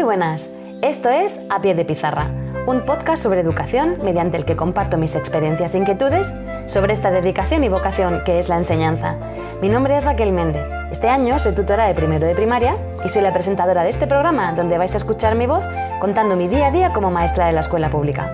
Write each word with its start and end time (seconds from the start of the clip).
Muy 0.00 0.06
buenas, 0.06 0.48
esto 0.80 1.10
es 1.10 1.42
A 1.50 1.60
Pie 1.60 1.74
de 1.74 1.84
Pizarra, 1.84 2.26
un 2.66 2.80
podcast 2.80 3.22
sobre 3.22 3.40
educación 3.40 3.98
mediante 4.02 4.38
el 4.38 4.46
que 4.46 4.56
comparto 4.56 4.96
mis 4.96 5.14
experiencias 5.14 5.74
e 5.74 5.78
inquietudes 5.78 6.32
sobre 6.64 6.94
esta 6.94 7.10
dedicación 7.10 7.64
y 7.64 7.68
vocación 7.68 8.22
que 8.24 8.38
es 8.38 8.48
la 8.48 8.56
enseñanza. 8.56 9.16
Mi 9.60 9.68
nombre 9.68 9.94
es 9.98 10.06
Raquel 10.06 10.32
Méndez. 10.32 10.66
Este 10.90 11.10
año 11.10 11.38
soy 11.38 11.54
tutora 11.54 11.86
de 11.86 11.92
primero 11.92 12.26
de 12.26 12.34
primaria 12.34 12.76
y 13.04 13.10
soy 13.10 13.20
la 13.20 13.34
presentadora 13.34 13.82
de 13.82 13.90
este 13.90 14.06
programa 14.06 14.54
donde 14.54 14.78
vais 14.78 14.94
a 14.94 14.96
escuchar 14.96 15.34
mi 15.34 15.46
voz 15.46 15.64
contando 16.00 16.34
mi 16.34 16.48
día 16.48 16.68
a 16.68 16.70
día 16.70 16.94
como 16.94 17.10
maestra 17.10 17.48
de 17.48 17.52
la 17.52 17.60
escuela 17.60 17.90
pública. 17.90 18.32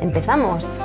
¡Empezamos! 0.00 0.82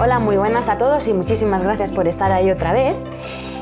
Hola, 0.00 0.20
muy 0.20 0.36
buenas 0.36 0.68
a 0.68 0.78
todos 0.78 1.08
y 1.08 1.12
muchísimas 1.12 1.64
gracias 1.64 1.90
por 1.90 2.06
estar 2.06 2.30
ahí 2.30 2.52
otra 2.52 2.72
vez. 2.72 2.94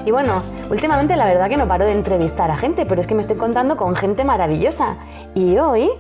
Y 0.05 0.11
bueno, 0.11 0.43
últimamente 0.69 1.17
la 1.17 1.25
verdad 1.25 1.49
que 1.49 1.57
no 1.57 1.67
paro 1.67 1.87
de 1.87 1.93
entrevistar 1.93 2.51
a 2.51 2.59
gente, 2.59 2.85
pero 2.85 3.01
es 3.01 3.07
que 3.07 3.15
me 3.15 3.23
estoy 3.23 3.39
contando 3.39 3.79
con 3.79 3.97
gente 3.97 4.23
maravillosa. 4.23 4.99
Y 5.35 5.57
hoy 5.57 5.91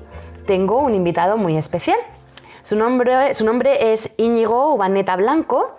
tengo 0.47 0.83
un 0.83 0.95
invitado 0.95 1.39
muy 1.39 1.57
especial. 1.57 1.97
Su 2.61 2.77
nombre, 2.77 3.33
su 3.33 3.47
nombre 3.47 3.93
es 3.93 4.13
Íñigo 4.19 4.75
Ubaneta 4.75 5.17
Blanco 5.17 5.79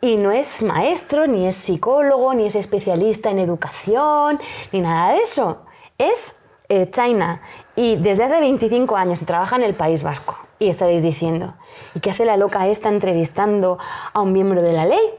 y 0.00 0.16
no 0.16 0.32
es 0.32 0.62
maestro, 0.62 1.26
ni 1.26 1.46
es 1.46 1.56
psicólogo, 1.56 2.32
ni 2.32 2.46
es 2.46 2.54
especialista 2.54 3.28
en 3.28 3.40
educación, 3.40 4.40
ni 4.72 4.80
nada 4.80 5.12
de 5.12 5.18
eso. 5.18 5.58
Es 5.98 6.34
eh, 6.70 6.88
China 6.88 7.42
y 7.76 7.96
desde 7.96 8.24
hace 8.24 8.40
25 8.40 8.96
años 8.96 9.22
trabaja 9.26 9.56
en 9.56 9.64
el 9.64 9.74
País 9.74 10.02
Vasco. 10.02 10.47
Y 10.58 10.68
estaréis 10.68 11.02
diciendo, 11.02 11.54
¿y 11.94 12.00
qué 12.00 12.10
hace 12.10 12.24
la 12.24 12.36
loca 12.36 12.66
esta 12.66 12.88
entrevistando 12.88 13.78
a 14.12 14.20
un 14.20 14.32
miembro 14.32 14.62
de 14.62 14.72
la 14.72 14.86
ley? 14.86 15.10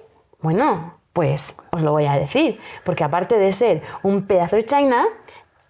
Bueno, 0.41 0.95
pues 1.13 1.57
os 1.71 1.81
lo 1.81 1.91
voy 1.91 2.05
a 2.05 2.17
decir, 2.17 2.59
porque 2.83 3.03
aparte 3.03 3.37
de 3.37 3.51
ser 3.51 3.81
un 4.03 4.27
pedazo 4.27 4.57
de 4.57 4.63
China, 4.63 5.05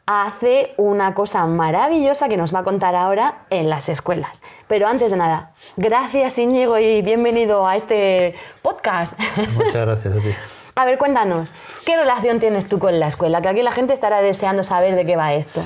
hace 0.06 0.74
una 0.78 1.14
cosa 1.14 1.46
maravillosa 1.46 2.28
que 2.28 2.38
nos 2.38 2.54
va 2.54 2.60
a 2.60 2.64
contar 2.64 2.96
ahora 2.96 3.46
en 3.52 3.70
las 3.70 3.90
escuelas. 3.90 4.42
Pero 4.68 4.88
antes 4.88 5.12
de 5.12 5.18
nada, 5.18 5.52
gracias 5.78 6.40
Íñigo 6.40 6.80
y 6.80 7.04
bienvenido 7.04 7.68
a 7.68 7.76
este 7.76 8.34
podcast. 8.64 9.20
Muchas 9.56 9.86
gracias 9.86 10.16
a 10.16 10.20
ti. 10.20 10.34
A 10.76 10.86
ver, 10.86 10.98
cuéntanos, 10.98 11.54
¿qué 11.86 11.96
relación 11.96 12.40
tienes 12.40 12.68
tú 12.68 12.80
con 12.80 13.00
la 13.00 13.08
escuela? 13.08 13.42
Que 13.42 13.50
aquí 13.50 13.62
la 13.62 13.72
gente 13.72 13.94
estará 13.94 14.22
deseando 14.22 14.64
saber 14.64 14.96
de 14.96 15.06
qué 15.06 15.16
va 15.16 15.34
esto. 15.34 15.62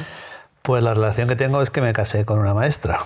Pues 0.61 0.83
la 0.83 0.93
relación 0.93 1.29
que 1.29 1.35
tengo 1.35 1.61
es 1.61 1.69
que 1.69 1.81
me 1.81 1.93
casé 1.93 2.25
con 2.25 2.39
una 2.39 2.53
maestra. 2.53 3.05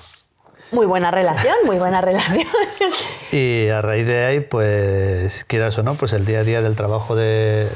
Muy 0.72 0.86
buena 0.86 1.12
relación, 1.12 1.56
muy 1.66 1.78
buena 1.78 2.02
relación. 2.02 2.48
y 3.32 3.70
a 3.70 3.82
raíz 3.82 4.06
de 4.06 4.26
ahí, 4.26 4.40
pues 4.42 5.46
quieras 5.46 5.78
o 5.78 5.84
no, 5.84 5.96
pues 5.96 6.14
el 6.14 6.26
día 6.26 6.40
a 6.40 6.44
día 6.44 6.62
del 6.62 6.76
trabajo 6.76 7.16
del, 7.16 7.70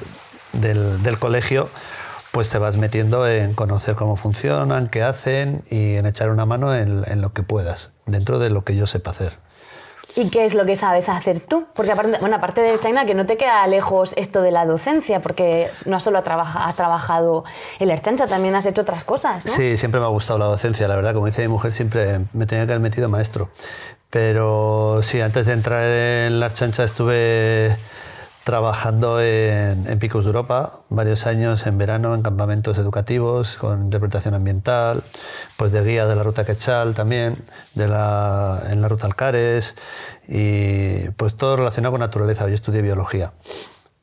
del, 0.53 1.17
colegio, 1.20 1.70
pues 2.31 2.50
te 2.50 2.58
vas 2.58 2.78
metiendo 2.78 3.28
en 3.28 3.53
conocer 3.53 3.95
cómo 3.95 4.17
funcionan, 4.17 4.89
qué 4.89 5.03
hacen 5.03 5.64
y 5.70 5.95
en 5.95 6.06
echar 6.06 6.30
una 6.30 6.45
mano 6.45 6.75
en 6.75 7.22
lo 7.22 7.33
que 7.33 7.44
puedas, 7.44 7.92
dentro 8.06 8.39
de 8.39 8.50
lo 8.50 8.64
que 8.64 8.75
yo 8.75 8.88
sepa 8.88 9.11
hacer. 9.11 9.38
¿Y 10.16 10.30
qué 10.30 10.45
es 10.45 10.54
lo 10.54 10.66
que 10.66 10.76
sabes 10.76 11.08
hacer 11.09 11.40
tú? 11.40 11.66
Porque 11.73 11.92
aparte, 11.92 12.17
bueno, 12.20 12.36
aparte 12.36 12.62
de 12.62 12.80
China, 12.80 13.06
que 13.06 13.14
no 13.14 13.26
te 13.26 13.38
queda 13.38 13.66
lejos 13.67 14.14
esto 14.17 14.42
de 14.42 14.52
la 14.52 14.66
docencia, 14.66 15.22
porque 15.22 15.70
no 15.86 16.00
solo 16.00 16.17
has 16.20 16.76
trabajado 16.76 17.45
en 17.80 17.88
la 17.88 17.94
Erchancha, 17.94 18.28
también 18.28 18.56
has 18.56 18.66
hecho 18.66 18.82
otras 18.82 19.04
cosas, 19.04 19.45
¿no? 19.45 19.52
Sí, 19.52 19.78
siempre 19.78 20.02
me 20.02 20.08
ha 20.08 20.09
gustado 20.09 20.39
la 20.39 20.45
docencia, 20.45 20.88
la 20.88 20.95
verdad. 20.95 21.14
Como 21.14 21.28
dice 21.28 21.44
mi 21.44 21.48
mujer, 21.48 21.72
siempre 21.72 22.20
me 22.34 22.45
tenía 22.45 22.66
que 22.66 22.73
haber 22.73 22.82
metido 22.82 23.08
maestro. 23.09 23.50
Pero 24.10 25.00
sí, 25.04 25.21
antes 25.21 25.45
de 25.45 25.54
entrar 25.54 25.83
en 25.83 26.42
la 26.42 26.48
Erchancha 26.48 26.83
estuve 26.83 27.77
trabajando 28.43 29.21
en, 29.21 29.99
Picos 29.99 30.23
de 30.23 30.29
Europa 30.29 30.81
varios 30.89 31.27
años 31.27 31.65
en 31.67 31.77
verano 31.77 32.15
en 32.15 32.23
campamentos 32.23 32.77
educativos 32.77 33.55
con 33.57 33.83
interpretación 33.83 34.33
ambiental, 34.33 35.03
pues 35.57 35.71
de 35.71 35.83
guía 35.83 36.07
de 36.07 36.15
la 36.15 36.23
ruta 36.23 36.45
Quetzal 36.45 36.93
también, 36.93 37.43
de 37.75 37.87
la, 37.87 38.63
en 38.69 38.81
la 38.81 38.87
ruta 38.87 39.05
Alcares 39.05 39.75
y 40.27 41.09
pues 41.17 41.35
todo 41.35 41.57
relacionado 41.57 41.91
con 41.91 42.02
naturaleza. 42.02 42.47
Yo 42.47 42.55
estudié 42.55 42.81
biología 42.81 43.33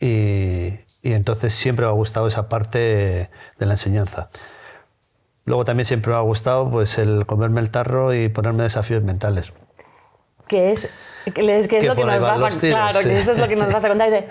y, 0.00 0.74
y 1.02 1.12
entonces 1.12 1.52
siempre 1.54 1.86
me 1.86 1.90
ha 1.90 1.94
gustado 1.94 2.28
esa 2.28 2.48
parte 2.48 3.30
de 3.58 3.66
la 3.66 3.74
enseñanza. 3.74 4.30
Luego 5.46 5.64
también 5.64 5.86
siempre 5.86 6.12
me 6.12 6.18
ha 6.18 6.22
gustado 6.22 6.70
pues 6.70 6.98
el 6.98 7.24
comerme 7.26 7.60
el 7.60 7.70
tarro 7.70 8.14
y 8.14 8.28
ponerme 8.28 8.62
desafíos 8.62 9.02
mentales. 9.02 9.52
Que 10.46 10.70
es 10.70 10.90
que 11.32 11.40
es, 11.58 11.84
lo 11.84 11.94
que 11.94 12.04
nos 12.04 12.20
vas 12.20 12.42
a, 12.42 12.58
claro, 12.58 13.00
que 13.00 13.18
eso 13.18 13.32
es 13.32 13.38
lo 13.38 13.48
que 13.48 13.56
nos 13.56 13.72
vas 13.72 13.84
a 13.84 13.88
contar. 13.88 14.26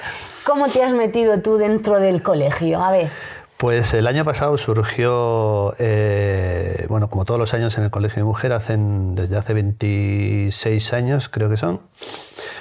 ¿Cómo 0.45 0.69
te 0.69 0.83
has 0.83 0.93
metido 0.93 1.39
tú 1.41 1.57
dentro 1.57 1.99
del 1.99 2.21
colegio? 2.21 2.81
A 2.81 2.91
ver. 2.91 3.09
Pues 3.57 3.95
el 3.95 4.05
año 4.05 4.23
pasado 4.23 4.55
surgió, 4.57 5.73
eh, 5.79 6.85
bueno, 6.89 7.09
como 7.09 7.25
todos 7.25 7.39
los 7.39 7.55
años 7.55 7.75
en 7.79 7.85
el 7.85 7.89
Colegio 7.89 8.21
de 8.21 8.25
Mujer, 8.25 8.53
hacen, 8.53 9.15
desde 9.15 9.35
hace 9.35 9.55
26 9.55 10.93
años, 10.93 11.27
creo 11.27 11.49
que 11.49 11.57
son, 11.57 11.81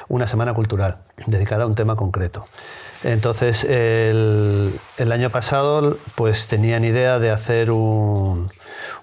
una 0.09 0.27
semana 0.27 0.55
cultural 0.55 1.01
dedicada 1.27 1.65
a 1.65 1.67
un 1.67 1.75
tema 1.75 1.97
concreto. 1.97 2.47
Entonces, 3.05 3.63
el, 3.65 4.81
año 4.99 5.31
pasado, 5.31 5.99
pues 6.15 6.47
tenían 6.49 6.83
idea 6.83 7.19
de 7.19 7.31
hacer 7.31 7.71
un, 7.71 8.51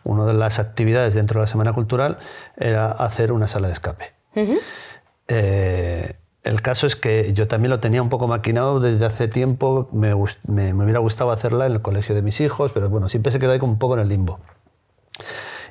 una 0.03 0.25
de 0.25 0.33
las 0.33 0.57
actividades 0.57 1.13
dentro 1.13 1.39
de 1.39 1.43
la 1.43 1.47
semana 1.47 1.73
cultural, 1.73 2.17
era 2.57 2.91
hacer 2.91 3.31
una 3.31 3.47
sala 3.47 3.67
de 3.67 3.73
escape. 3.73 4.13
Eh, 5.35 6.15
el 6.43 6.61
caso 6.61 6.85
es 6.85 6.95
que 6.95 7.33
yo 7.33 7.47
también 7.47 7.71
lo 7.71 7.79
tenía 7.79 8.01
un 8.01 8.09
poco 8.09 8.27
maquinado 8.27 8.79
desde 8.79 9.03
hace 9.05 9.27
tiempo, 9.27 9.89
me, 9.91 10.13
hubiera 10.13 10.99
gustado 10.99 11.31
hacerla 11.31 11.65
en 11.65 11.71
el 11.71 11.81
colegio 11.81 12.13
de 12.13 12.21
mis 12.21 12.39
hijos, 12.41 12.71
pero 12.73 12.89
bueno, 12.89 13.09
siempre 13.09 13.31
se 13.31 13.39
quedó 13.39 13.53
ahí 13.53 13.59
como 13.59 13.71
un 13.71 13.79
poco 13.79 13.95
en 13.95 14.01
el 14.01 14.09
limbo. 14.09 14.39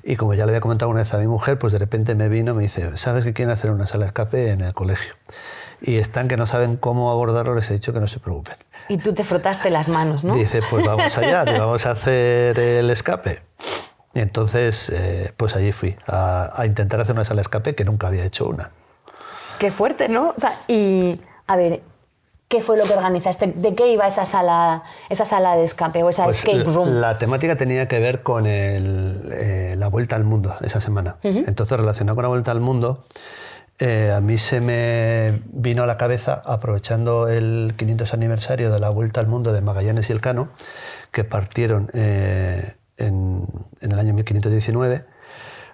Y 0.02 0.16
como 0.16 0.34
ya 0.34 0.46
le 0.46 0.50
había 0.50 0.60
comentado 0.60 0.90
una 0.90 1.00
vez 1.00 1.14
a 1.14 1.18
mi 1.18 1.28
mujer, 1.28 1.58
pues 1.58 1.72
de 1.72 1.78
repente 1.78 2.16
me 2.16 2.28
vino 2.28 2.52
y 2.52 2.54
me 2.56 2.62
dice, 2.64 2.96
¿sabes 2.96 3.22
que 3.22 3.34
quieren 3.34 3.52
hacer 3.52 3.70
una 3.70 3.86
sala 3.86 4.06
de 4.06 4.08
escape 4.08 4.50
en 4.50 4.62
el 4.62 4.74
colegio? 4.74 5.14
Y 5.80 5.96
están 5.96 6.26
que 6.26 6.36
no 6.36 6.46
saben 6.46 6.76
cómo 6.76 7.12
abordarlo, 7.12 7.54
les 7.54 7.70
he 7.70 7.74
dicho 7.74 7.92
que 7.92 8.00
no 8.00 8.08
se 8.08 8.18
preocupen. 8.18 8.56
Y 8.88 8.96
tú 8.96 9.12
te 9.12 9.24
frotaste 9.24 9.70
las 9.70 9.88
manos, 9.88 10.24
¿no? 10.24 10.34
Dice, 10.34 10.60
pues 10.68 10.84
vamos 10.84 11.16
allá, 11.16 11.44
vamos 11.58 11.86
a 11.86 11.92
hacer 11.92 12.58
el 12.58 12.90
escape. 12.90 13.42
Y 14.14 14.20
entonces, 14.20 14.90
eh, 14.90 15.32
pues 15.36 15.54
allí 15.54 15.70
fui 15.70 15.96
a, 16.06 16.50
a 16.60 16.66
intentar 16.66 17.00
hacer 17.00 17.14
una 17.14 17.24
sala 17.24 17.40
de 17.40 17.42
escape 17.42 17.74
que 17.76 17.84
nunca 17.84 18.08
había 18.08 18.24
hecho 18.24 18.48
una. 18.48 18.70
Qué 19.62 19.70
fuerte, 19.70 20.08
¿no? 20.08 20.30
O 20.30 20.34
sea, 20.40 20.62
y 20.66 21.20
a 21.46 21.54
ver, 21.54 21.82
¿qué 22.48 22.62
fue 22.62 22.76
lo 22.76 22.82
que 22.82 22.94
organizaste? 22.94 23.52
¿De 23.54 23.76
qué 23.76 23.92
iba 23.92 24.04
esa 24.08 24.24
sala, 24.24 24.82
esa 25.08 25.24
sala 25.24 25.54
de 25.54 25.62
escape 25.62 26.02
o 26.02 26.08
esa 26.08 26.24
pues, 26.24 26.38
escape 26.38 26.64
room? 26.64 27.00
La, 27.00 27.16
temática 27.16 27.54
tenía 27.54 27.86
que 27.86 28.00
ver 28.00 28.24
con 28.24 28.46
eh, 28.48 29.76
la 29.78 29.86
vuelta 29.86 30.16
al 30.16 30.24
mundo 30.24 30.52
esa 30.62 30.80
semana. 30.80 31.18
Entonces, 31.22 31.78
relacionado 31.78 32.16
con 32.16 32.24
la 32.24 32.28
vuelta 32.30 32.50
al 32.50 32.58
mundo, 32.58 33.04
eh, 33.78 34.12
a 34.12 34.20
mí 34.20 34.36
se 34.36 34.60
me 34.60 35.40
vino 35.52 35.84
a 35.84 35.86
la 35.86 35.96
cabeza, 35.96 36.42
aprovechando 36.44 37.28
el 37.28 37.74
500 37.76 38.14
aniversario 38.14 38.72
de 38.72 38.80
la 38.80 38.90
vuelta 38.90 39.20
al 39.20 39.28
mundo 39.28 39.52
de 39.52 39.60
Magallanes 39.60 40.10
y 40.10 40.12
Elcano, 40.12 40.48
que 41.12 41.22
partieron 41.22 41.88
eh, 41.94 42.74
en, 42.96 43.46
en 43.80 43.92
el 43.92 43.98
año 44.00 44.12
1519 44.12 45.11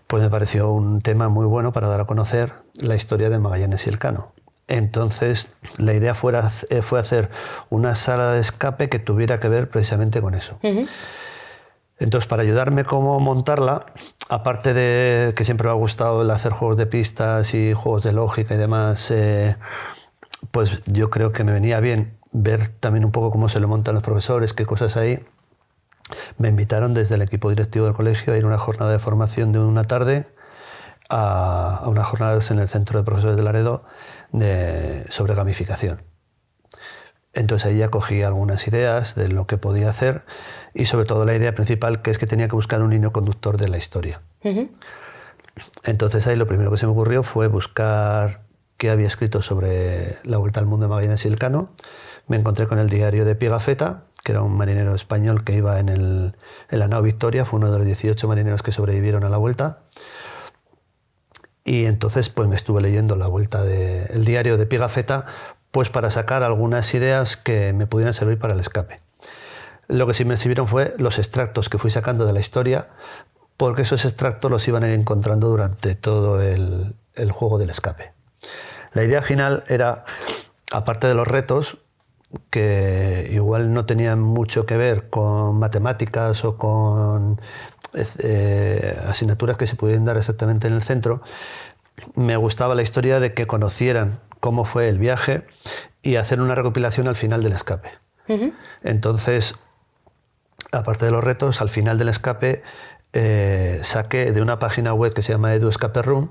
pues 0.08 0.22
me 0.22 0.30
pareció 0.30 0.72
un 0.72 1.00
tema 1.00 1.28
muy 1.28 1.46
bueno 1.46 1.72
para 1.72 1.86
dar 1.86 2.00
a 2.00 2.06
conocer 2.06 2.54
la 2.74 2.96
historia 2.96 3.28
de 3.28 3.38
Magallanes 3.38 3.86
y 3.86 3.90
Elcano. 3.90 4.32
Entonces, 4.66 5.54
la 5.76 5.94
idea 5.94 6.14
fuera, 6.14 6.50
eh, 6.70 6.82
fue 6.82 6.98
hacer 6.98 7.30
una 7.70 7.94
sala 7.94 8.32
de 8.32 8.40
escape 8.40 8.88
que 8.88 8.98
tuviera 8.98 9.38
que 9.38 9.48
ver 9.48 9.68
precisamente 9.68 10.20
con 10.20 10.34
eso. 10.34 10.58
Entonces, 11.98 12.26
para 12.26 12.42
ayudarme 12.42 12.84
cómo 12.84 13.20
montarla, 13.20 13.86
aparte 14.30 14.72
de 14.72 15.34
que 15.34 15.44
siempre 15.44 15.66
me 15.66 15.72
ha 15.72 15.76
gustado 15.76 16.22
el 16.22 16.30
hacer 16.30 16.52
juegos 16.52 16.78
de 16.78 16.86
pistas 16.86 17.52
y 17.52 17.74
juegos 17.74 18.02
de 18.02 18.12
lógica 18.12 18.54
y 18.54 18.58
demás, 18.58 19.10
eh, 19.10 19.56
pues 20.52 20.82
yo 20.86 21.10
creo 21.10 21.32
que 21.32 21.44
me 21.44 21.52
venía 21.52 21.80
bien 21.80 22.16
ver 22.32 22.68
también 22.68 23.04
un 23.04 23.12
poco 23.12 23.30
cómo 23.30 23.50
se 23.50 23.60
lo 23.60 23.68
montan 23.68 23.94
los 23.94 24.04
profesores, 24.04 24.54
qué 24.54 24.64
cosas 24.64 24.96
hay 24.96 25.24
me 26.38 26.48
invitaron 26.48 26.94
desde 26.94 27.16
el 27.16 27.22
equipo 27.22 27.50
directivo 27.50 27.86
del 27.86 27.94
colegio 27.94 28.32
a 28.32 28.36
ir 28.36 28.44
a 28.44 28.46
una 28.46 28.58
jornada 28.58 28.92
de 28.92 28.98
formación 28.98 29.52
de 29.52 29.58
una 29.58 29.84
tarde 29.84 30.26
a, 31.08 31.76
a 31.76 31.88
unas 31.88 32.06
jornadas 32.06 32.50
en 32.50 32.58
el 32.58 32.68
Centro 32.68 32.98
de 32.98 33.04
Profesores 33.04 33.36
de 33.36 33.42
Laredo 33.42 33.84
de, 34.32 35.04
sobre 35.10 35.34
gamificación. 35.34 36.02
Entonces 37.34 37.68
ahí 37.68 37.78
ya 37.78 37.88
cogí 37.88 38.22
algunas 38.22 38.66
ideas 38.66 39.14
de 39.14 39.28
lo 39.28 39.46
que 39.46 39.58
podía 39.58 39.90
hacer 39.90 40.24
y 40.74 40.86
sobre 40.86 41.06
todo 41.06 41.24
la 41.24 41.36
idea 41.36 41.54
principal 41.54 42.02
que 42.02 42.10
es 42.10 42.18
que 42.18 42.26
tenía 42.26 42.48
que 42.48 42.56
buscar 42.56 42.82
un 42.82 42.90
niño 42.90 43.12
conductor 43.12 43.58
de 43.58 43.68
la 43.68 43.78
historia. 43.78 44.22
Entonces 45.84 46.26
ahí 46.26 46.36
lo 46.36 46.46
primero 46.46 46.70
que 46.70 46.78
se 46.78 46.86
me 46.86 46.92
ocurrió 46.92 47.22
fue 47.22 47.46
buscar 47.46 48.42
qué 48.76 48.90
había 48.90 49.06
escrito 49.06 49.42
sobre 49.42 50.18
la 50.24 50.38
vuelta 50.38 50.60
al 50.60 50.66
mundo 50.66 50.86
de 50.86 50.90
Magallanes 50.90 51.24
y 51.24 51.28
Elcano. 51.28 51.74
Me 52.26 52.36
encontré 52.36 52.66
con 52.66 52.78
el 52.78 52.88
diario 52.88 53.24
de 53.24 53.34
Piegafeta 53.34 54.07
que 54.24 54.32
era 54.32 54.42
un 54.42 54.56
marinero 54.56 54.94
español 54.94 55.44
que 55.44 55.54
iba 55.54 55.78
en, 55.80 55.88
el, 55.88 56.36
en 56.70 56.78
la 56.78 56.88
nao 56.88 57.02
Victoria, 57.02 57.44
fue 57.44 57.58
uno 57.58 57.72
de 57.72 57.78
los 57.78 57.86
18 57.86 58.28
marineros 58.28 58.62
que 58.62 58.72
sobrevivieron 58.72 59.24
a 59.24 59.28
la 59.28 59.36
vuelta. 59.36 59.80
y 61.64 61.84
entonces 61.86 62.28
pues 62.28 62.48
me 62.48 62.56
estuve 62.56 62.80
leyendo 62.80 63.16
la 63.16 63.26
vuelta 63.26 63.62
del 63.62 64.24
diario 64.24 64.56
de 64.56 64.66
Pigafetta 64.66 65.26
pues 65.70 65.90
para 65.90 66.10
sacar 66.10 66.42
algunas 66.42 66.92
ideas 66.94 67.36
que 67.36 67.72
me 67.72 67.86
pudieran 67.86 68.14
servir 68.14 68.38
para 68.38 68.54
el 68.54 68.60
escape. 68.60 69.00
Lo 69.86 70.06
que 70.06 70.14
sí 70.14 70.24
me 70.24 70.36
sirvieron 70.36 70.66
fue 70.66 70.94
los 70.98 71.18
extractos 71.18 71.68
que 71.68 71.78
fui 71.78 71.90
sacando 71.90 72.26
de 72.26 72.32
la 72.32 72.40
historia, 72.40 72.88
porque 73.56 73.82
esos 73.82 74.04
extractos 74.04 74.50
los 74.50 74.66
iban 74.68 74.84
a 74.84 74.88
ir 74.88 74.94
encontrando 74.94 75.48
durante 75.48 75.94
todo 75.94 76.40
el, 76.40 76.94
el 77.14 77.32
juego 77.32 77.58
del 77.58 77.70
escape. 77.70 78.12
La 78.92 79.04
idea 79.04 79.22
final 79.22 79.64
era, 79.68 80.04
aparte 80.72 81.06
de 81.06 81.14
los 81.14 81.26
retos, 81.26 81.78
que 82.50 83.28
igual 83.32 83.72
no 83.72 83.86
tenían 83.86 84.20
mucho 84.20 84.66
que 84.66 84.76
ver 84.76 85.08
con 85.08 85.58
matemáticas 85.58 86.44
o 86.44 86.56
con 86.56 87.40
eh, 87.94 88.98
asignaturas 89.04 89.56
que 89.56 89.66
se 89.66 89.76
pudieran 89.76 90.04
dar 90.04 90.16
exactamente 90.16 90.66
en 90.66 90.74
el 90.74 90.82
centro, 90.82 91.22
me 92.14 92.36
gustaba 92.36 92.74
la 92.74 92.82
historia 92.82 93.20
de 93.20 93.34
que 93.34 93.46
conocieran 93.46 94.20
cómo 94.40 94.64
fue 94.64 94.88
el 94.88 94.98
viaje 94.98 95.46
y 96.02 96.16
hacer 96.16 96.40
una 96.40 96.54
recopilación 96.54 97.08
al 97.08 97.16
final 97.16 97.42
del 97.42 97.52
escape. 97.52 97.90
Entonces, 98.82 99.54
aparte 100.70 101.06
de 101.06 101.10
los 101.10 101.24
retos, 101.24 101.62
al 101.62 101.70
final 101.70 101.96
del 101.96 102.10
escape 102.10 102.62
eh, 103.14 103.80
saqué 103.82 104.32
de 104.32 104.42
una 104.42 104.58
página 104.58 104.92
web 104.92 105.14
que 105.14 105.22
se 105.22 105.32
llama 105.32 105.54
Edu 105.54 105.70
Escape 105.70 106.02
Room 106.02 106.30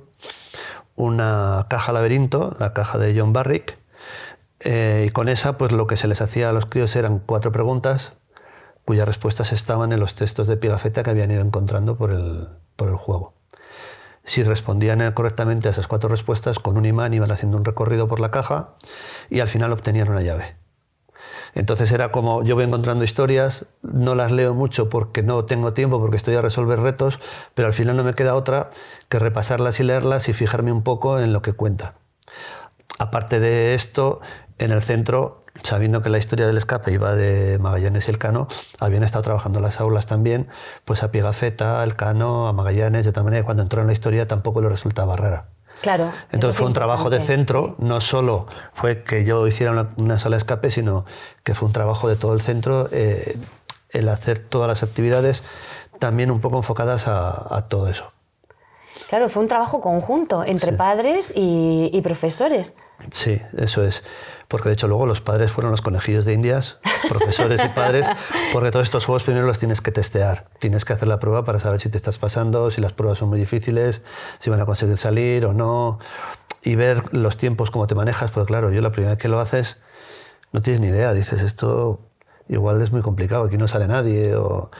una 0.97 1.67
caja 1.69 1.93
laberinto, 1.93 2.57
la 2.59 2.73
caja 2.73 2.97
de 2.97 3.17
John 3.17 3.31
Barrick, 3.31 3.77
eh, 4.59 5.05
y 5.07 5.09
con 5.11 5.29
esa, 5.29 5.57
pues 5.57 5.71
lo 5.71 5.87
que 5.87 5.97
se 5.97 6.07
les 6.07 6.21
hacía 6.21 6.49
a 6.49 6.53
los 6.53 6.65
críos 6.65 6.95
eran 6.95 7.19
cuatro 7.19 7.51
preguntas 7.51 8.13
cuyas 8.85 9.07
respuestas 9.07 9.51
estaban 9.51 9.91
en 9.91 9.99
los 9.99 10.15
textos 10.15 10.47
de 10.47 10.55
Pigafetta 10.55 11.03
que 11.03 11.09
habían 11.09 11.29
ido 11.29 11.41
encontrando 11.41 11.97
por 11.97 12.11
el, 12.11 12.47
por 12.77 12.87
el 12.87 12.95
juego. 12.95 13.33
Si 14.23 14.43
respondían 14.43 15.11
correctamente 15.11 15.67
a 15.67 15.71
esas 15.71 15.87
cuatro 15.87 16.09
respuestas, 16.09 16.59
con 16.59 16.77
un 16.77 16.85
imán 16.85 17.13
iban 17.13 17.31
haciendo 17.31 17.57
un 17.57 17.65
recorrido 17.65 18.07
por 18.07 18.19
la 18.19 18.31
caja 18.31 18.75
y 19.29 19.41
al 19.41 19.47
final 19.47 19.73
obtenían 19.73 20.09
una 20.09 20.21
llave. 20.21 20.55
Entonces 21.53 21.91
era 21.91 22.11
como 22.11 22.43
yo 22.43 22.55
voy 22.55 22.65
encontrando 22.65 23.03
historias, 23.03 23.65
no 23.81 24.15
las 24.15 24.31
leo 24.31 24.53
mucho 24.53 24.89
porque 24.89 25.23
no 25.23 25.45
tengo 25.45 25.73
tiempo, 25.73 25.99
porque 25.99 26.17
estoy 26.17 26.35
a 26.35 26.41
resolver 26.41 26.79
retos, 26.79 27.19
pero 27.55 27.67
al 27.67 27.73
final 27.73 27.97
no 27.97 28.03
me 28.03 28.13
queda 28.13 28.35
otra 28.35 28.69
que 29.09 29.19
repasarlas 29.19 29.79
y 29.79 29.83
leerlas 29.83 30.29
y 30.29 30.33
fijarme 30.33 30.71
un 30.71 30.83
poco 30.83 31.19
en 31.19 31.33
lo 31.33 31.41
que 31.41 31.53
cuenta. 31.53 31.95
Aparte 32.99 33.39
de 33.39 33.75
esto, 33.75 34.21
en 34.59 34.71
el 34.71 34.81
centro, 34.81 35.43
sabiendo 35.63 36.01
que 36.01 36.09
la 36.09 36.17
historia 36.17 36.47
del 36.47 36.57
escape 36.57 36.91
iba 36.91 37.15
de 37.15 37.59
Magallanes 37.59 38.07
y 38.07 38.11
el 38.11 38.17
Cano, 38.17 38.47
habían 38.79 39.03
estado 39.03 39.23
trabajando 39.23 39.59
las 39.59 39.79
aulas 39.79 40.05
también, 40.05 40.47
pues 40.85 41.03
a 41.03 41.11
Pigafetta, 41.11 41.81
al 41.81 41.95
Cano, 41.95 42.47
a 42.47 42.53
Magallanes, 42.53 43.05
de 43.05 43.11
tal 43.11 43.23
manera 43.23 43.41
que 43.41 43.45
cuando 43.45 43.63
entró 43.63 43.81
en 43.81 43.87
la 43.87 43.93
historia 43.93 44.27
tampoco 44.27 44.61
le 44.61 44.69
resultaba 44.69 45.15
rara. 45.15 45.45
Claro. 45.81 46.11
Entonces 46.31 46.57
fue 46.57 46.65
un 46.65 46.73
trabajo 46.73 47.09
de 47.09 47.21
centro, 47.21 47.75
no 47.77 48.01
solo 48.01 48.47
fue 48.73 49.03
que 49.03 49.25
yo 49.25 49.45
hiciera 49.47 49.89
una, 49.97 50.17
sala 50.17 50.35
de 50.35 50.39
escape, 50.39 50.71
sino 50.71 51.05
que 51.43 51.53
fue 51.53 51.67
un 51.67 51.73
trabajo 51.73 52.09
de 52.09 52.15
todo 52.15 52.33
el 52.33 52.41
centro, 52.41 52.89
eh, 52.91 53.37
el 53.91 54.09
hacer 54.09 54.39
todas 54.39 54.67
las 54.67 54.81
actividades 54.83 55.43
también 55.99 56.31
un 56.31 56.41
poco 56.41 56.57
enfocadas 56.57 57.05
a, 57.07 57.65
todo 57.69 57.87
eso. 57.87 58.11
Claro, 59.09 59.29
fue 59.29 59.41
un 59.43 59.47
trabajo 59.47 59.81
conjunto 59.81 60.43
entre 60.43 60.73
padres 60.73 61.31
y 61.35 61.99
profesores. 62.01 62.73
Sí, 63.11 63.41
eso 63.57 63.83
es. 63.83 64.03
Porque 64.47 64.69
de 64.69 64.73
hecho 64.73 64.87
luego 64.87 65.05
los 65.05 65.21
padres 65.21 65.51
fueron 65.51 65.71
los 65.71 65.81
conejillos 65.81 66.25
de 66.25 66.33
indias, 66.33 66.79
profesores 67.09 67.61
y 67.63 67.67
padres, 67.69 68.07
porque 68.53 68.71
todos 68.71 68.85
estos 68.85 69.05
juegos 69.05 69.23
primero 69.23 69.45
los 69.45 69.59
tienes 69.59 69.81
que 69.81 69.91
testear, 69.91 70.45
tienes 70.59 70.85
que 70.85 70.93
hacer 70.93 71.07
la 71.07 71.19
prueba 71.19 71.43
para 71.43 71.59
saber 71.59 71.81
si 71.81 71.89
te 71.89 71.97
estás 71.97 72.17
pasando, 72.17 72.71
si 72.71 72.79
las 72.81 72.93
pruebas 72.93 73.19
son 73.19 73.29
muy 73.29 73.39
difíciles, 73.39 74.01
si 74.39 74.49
van 74.49 74.61
a 74.61 74.65
conseguir 74.65 74.97
salir 74.97 75.45
o 75.45 75.53
no, 75.53 75.99
y 76.63 76.75
ver 76.75 77.13
los 77.13 77.37
tiempos, 77.37 77.71
cómo 77.71 77.87
te 77.87 77.95
manejas, 77.95 78.31
porque 78.31 78.47
claro, 78.47 78.71
yo 78.71 78.81
la 78.81 78.91
primera 78.91 79.13
vez 79.13 79.21
que 79.21 79.27
lo 79.27 79.39
haces 79.39 79.77
no 80.53 80.61
tienes 80.61 80.79
ni 80.79 80.87
idea, 80.87 81.13
dices 81.13 81.41
esto 81.41 81.99
igual 82.47 82.81
es 82.81 82.91
muy 82.91 83.01
complicado, 83.01 83.43
aquí 83.45 83.57
no 83.57 83.67
sale 83.67 83.87
nadie, 83.87 84.35
o... 84.35 84.71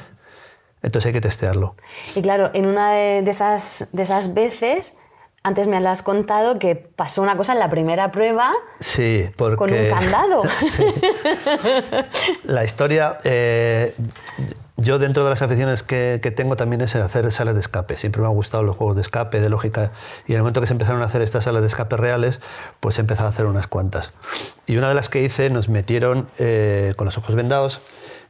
entonces 0.81 1.07
hay 1.07 1.13
que 1.13 1.21
testearlo. 1.21 1.75
Y 2.15 2.21
claro, 2.21 2.49
en 2.53 2.65
una 2.65 2.93
de, 2.93 3.29
esas, 3.29 3.89
de 3.91 4.03
esas 4.03 4.33
veces 4.33 4.95
antes 5.43 5.67
me 5.67 5.77
has 5.77 6.01
contado 6.01 6.59
que 6.59 6.75
pasó 6.75 7.21
una 7.21 7.37
cosa 7.37 7.53
en 7.53 7.59
la 7.59 7.69
primera 7.69 8.11
prueba 8.11 8.53
sí, 8.79 9.29
porque... 9.37 9.55
con 9.55 9.71
un 9.71 9.89
candado. 9.89 10.43
La 12.43 12.65
historia, 12.65 13.19
eh, 13.23 13.95
yo 14.75 14.99
dentro 14.99 15.23
de 15.23 15.29
las 15.29 15.41
aficiones 15.41 15.83
que, 15.83 16.19
tengo 16.35 16.55
también 16.55 16.81
es 16.81 16.95
hacer 16.95 17.31
salas 17.31 17.55
de 17.55 17.61
escape. 17.61 17.97
Siempre 17.97 18.21
me 18.21 18.27
han 18.27 18.33
gustado 18.33 18.63
los 18.63 18.75
juegos 18.75 18.95
de 18.95 19.01
escape, 19.01 19.39
de 19.39 19.49
lógica. 19.49 19.91
Y 20.27 20.33
en 20.33 20.35
el 20.35 20.41
momento 20.41 20.59
que 20.59 20.67
se 20.67 20.73
empezaron 20.73 21.01
a 21.01 21.05
hacer 21.05 21.21
estas 21.21 21.45
salas 21.45 21.61
de 21.61 21.67
escape 21.67 21.97
reales, 21.97 22.39
pues 22.79 22.97
he 22.97 23.01
empezado 23.01 23.27
a 23.27 23.31
hacer 23.31 23.45
unas 23.45 23.67
cuantas. 23.67 24.13
Y 24.67 24.77
una 24.77 24.89
de 24.89 24.95
las 24.95 25.09
que 25.09 25.23
hice 25.23 25.49
nos 25.49 25.69
metieron 25.69 26.29
eh, 26.37 26.93
con 26.95 27.05
los 27.05 27.17
ojos 27.17 27.35
vendados 27.35 27.79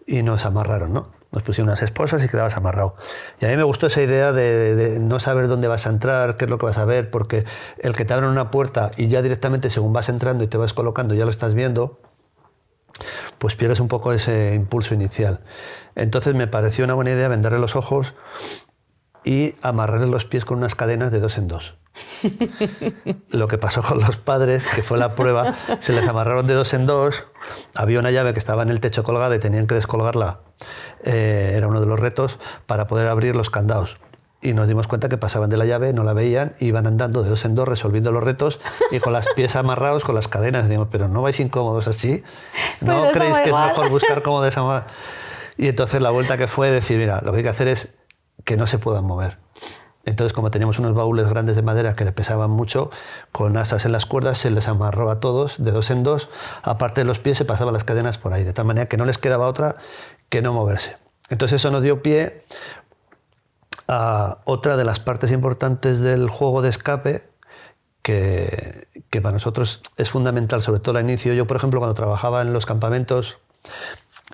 y 0.06 0.24
nos 0.24 0.46
amarraron, 0.46 0.94
¿no? 0.94 1.17
Nos 1.31 1.44
pusieron 1.44 1.68
unas 1.69 1.83
esposas 1.83 2.24
y 2.24 2.29
quedabas 2.29 2.56
amarrado. 2.56 2.95
Y 3.41 3.45
a 3.45 3.50
mí 3.50 3.57
me 3.57 3.63
gustó 3.63 3.88
esa 3.88 4.01
idea 4.01 4.31
de, 4.31 4.97
no 5.01 5.19
saber 5.19 5.47
dónde 5.47 5.68
vas 5.68 5.85
a 5.85 5.89
entrar, 5.89 6.38
qué 6.38 6.45
es 6.45 6.50
lo 6.50 6.57
que 6.57 6.65
vas 6.65 6.77
a 6.77 6.85
ver, 6.85 7.09
porque 7.09 7.45
el 7.79 7.95
que 7.95 8.06
te 8.06 8.13
abren 8.13 8.29
una 8.29 8.50
puerta 8.51 8.91
y 8.97 9.07
ya 9.07 9.21
directamente 9.21 9.69
según 9.69 9.94
vas 9.94 10.09
entrando 10.09 10.44
y 10.44 10.47
te 10.47 10.57
vas 10.57 10.74
colocando 10.74 11.15
ya 11.15 11.25
lo 11.25 11.31
estás 11.31 11.53
viendo, 11.53 12.00
pues 13.38 13.56
pierdes 13.56 13.79
un 13.79 13.88
poco 13.88 14.13
ese 14.13 14.53
impulso 14.56 14.94
inicial. 14.94 15.41
Entonces 15.95 16.33
me 16.33 16.47
pareció 16.47 16.85
una 16.85 16.94
buena 16.94 17.12
idea 17.12 17.27
vendarle 17.27 17.59
los 17.59 17.75
ojos 17.75 18.13
y 19.24 19.56
amarrarle 19.62 20.07
los 20.07 20.25
pies 20.25 20.45
con 20.45 20.57
unas 20.57 20.75
cadenas 20.75 21.12
de 21.12 21.19
dos 21.19 21.38
en 21.38 21.47
dos. 21.47 21.75
Lo 23.29 23.47
que 23.47 23.57
pasó 23.57 23.81
con 23.81 24.00
los 24.00 24.18
padres, 24.18 24.68
que 24.68 24.83
fue 24.83 24.97
la 24.97 25.15
prueba, 25.15 25.56
se 25.79 25.94
les 25.94 26.07
amarraron 26.07 26.47
de 26.47 26.53
dos 26.53 26.74
en 26.74 26.85
dos, 26.85 27.24
había 27.75 28.00
una 28.00 28.12
llave 28.12 28.33
que 28.33 28.39
estaba 28.39 28.63
en 28.63 28.69
el 28.69 28.79
techo 28.79 29.03
colgada 29.03 29.35
y 29.35 29.39
tenían 29.39 29.68
que 29.68 29.75
descolgarla, 29.75 30.41
eh, 31.04 31.54
era 31.56 31.68
uno 31.68 31.80
de 31.82 31.88
los 31.88 32.00
retos, 32.00 32.40
para 32.66 32.88
poder 32.88 33.08
abrir 33.08 33.36
los 33.36 33.50
candados. 33.50 33.98
Y 34.42 34.54
nos 34.54 34.68
dimos 34.68 34.88
cuenta 34.88 35.10
que 35.10 35.18
pasaban 35.18 35.50
de 35.50 35.58
la 35.58 35.66
llave, 35.66 35.94
no 35.94 36.04
la 36.04 36.14
veían, 36.14 36.56
iban 36.60 36.86
andando 36.86 37.24
de 37.24 37.30
dos 37.30 37.44
en 37.44 37.56
dos 37.56 37.68
resolviendo 37.68 38.12
los 38.12 38.24
retos 38.24 38.60
y 38.92 39.00
con 39.00 39.12
las 39.12 39.28
pies 39.36 39.56
amarrados, 39.56 40.04
con 40.04 40.14
las 40.14 40.28
cadenas. 40.28 40.68
Decimos, 40.68 40.90
pero 40.92 41.08
no 41.08 41.24
vais 41.24 41.40
incómodos 41.40 41.88
así. 41.88 42.24
¿No 42.82 43.02
pues 43.02 43.14
creéis 43.14 43.38
que 43.40 43.50
es 43.50 43.56
mejor 43.56 43.90
buscar 43.90 44.22
cómo 44.22 44.42
desamarrar? 44.44 44.88
Y 45.58 45.68
entonces 45.68 46.02
la 46.02 46.12
vuelta 46.12 46.38
que 46.38 46.48
fue 46.48 46.70
decir, 46.70 47.00
mira, 47.00 47.22
lo 47.22 47.32
que 47.32 47.38
hay 47.38 47.44
que 47.44 47.50
hacer 47.50 47.68
es 47.68 47.98
que 48.44 48.58
no 48.58 48.68
se 48.68 48.77
puedan 48.77 49.06
mover 49.06 49.39
entonces, 50.08 50.32
como 50.32 50.51
teníamos 50.51 50.80
unos 50.80 50.96
baúles 50.96 51.27
grandes 51.27 51.58
de 51.58 51.62
madera 51.63 51.94
que 51.94 52.06
le 52.06 52.13
pesaban 52.13 52.50
mucho, 52.50 52.89
con 53.34 53.58
asas 53.58 53.86
en 53.86 53.92
las 53.92 54.06
cuerdas 54.06 54.38
se 54.38 54.50
les 54.50 54.70
amarraba 54.70 55.13
a 55.13 55.20
todos 55.20 55.62
de 55.62 55.72
dos 55.72 55.92
en 55.92 56.04
dos. 56.04 56.30
Aparte 56.63 57.01
de 57.01 57.06
los 57.06 57.20
pies 57.20 57.38
se 57.38 57.44
pasaban 57.44 57.74
las 57.74 57.84
cadenas 57.84 58.18
por 58.18 58.32
ahí, 58.32 58.46
de 58.46 58.54
tal 58.54 58.63
manera 58.63 58.88
que 58.88 58.96
no 58.96 59.04
les 59.04 59.18
quedaba 59.18 59.48
otra 59.48 59.75
que 60.29 60.41
no 60.41 60.53
moverse. 60.53 60.98
Entonces 61.29 61.62
eso 61.62 61.72
nos 61.72 61.84
dio 61.84 62.01
pie 62.01 62.43
a 63.88 64.39
otra 64.46 64.77
de 64.77 64.84
las 64.84 65.00
partes 65.00 65.31
importantes 65.31 66.00
del 66.00 66.29
juego 66.29 66.62
de 66.62 66.69
escape, 66.69 67.24
que, 68.01 68.88
para 69.22 69.34
nosotros 69.34 69.81
es 69.98 70.10
fundamental, 70.10 70.62
sobre 70.62 70.79
todo 70.79 70.98
al 70.98 71.03
inicio. 71.03 71.34
Yo, 71.34 71.46
por 71.46 71.57
ejemplo, 71.57 71.79
cuando 71.79 71.93
trabajaba 71.93 72.41
en 72.41 72.53
los 72.53 72.65
campamentos, 72.65 73.38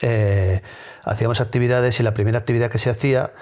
eh, 0.01 0.61
hacíamos 1.03 1.41
actividades 1.41 1.99
y 1.99 2.03
la 2.03 2.13
primera 2.13 2.37
actividad 2.37 2.69
que 2.69 2.77
se 2.77 2.89
hacía 2.91 3.33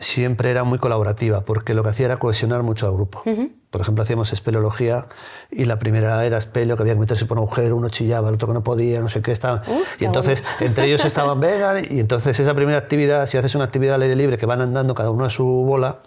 siempre 0.00 0.50
era 0.50 0.64
muy 0.64 0.78
colaborativa, 0.78 1.42
porque 1.42 1.74
lo 1.74 1.82
que 1.82 1.90
hacía 1.90 2.06
era 2.06 2.18
cohesionar 2.18 2.62
mucho 2.62 2.86
al 2.86 2.92
grupo. 2.92 3.22
Por 3.70 3.80
ejemplo, 3.80 4.02
hacíamos 4.02 4.32
espeleología 4.32 5.06
y 5.50 5.64
la 5.64 5.78
primera 5.78 6.24
era 6.24 6.38
espeleo, 6.38 6.76
que 6.76 6.82
había 6.82 6.94
que 6.94 7.00
meterse 7.00 7.26
por 7.26 7.38
un 7.38 7.44
agujero, 7.44 7.76
uno 7.76 7.88
chillaba, 7.88 8.28
el 8.28 8.34
otro 8.36 8.48
que 8.48 8.54
no 8.54 8.62
podía, 8.62 9.00
no 9.00 9.08
sé 9.08 9.22
qué, 9.22 9.32
estaba. 9.32 9.62
y 9.98 10.04
entonces, 10.04 10.42
entre 10.60 10.86
ellos 10.86 11.04
estaban 11.04 11.40
vegan, 11.40 11.84
y 11.88 12.00
entonces 12.00 12.38
esa 12.38 12.54
primera 12.54 12.78
actividad, 12.78 13.26
si 13.26 13.38
haces 13.38 13.54
una 13.54 13.64
actividad 13.64 13.96
al 13.96 14.02
aire 14.02 14.16
libre, 14.16 14.38
que 14.38 14.46
van 14.46 14.60
andando 14.60 14.94
cada 14.94 15.10
uno 15.10 15.24
a 15.24 15.30
su 15.30 15.44
bola, 15.44 16.00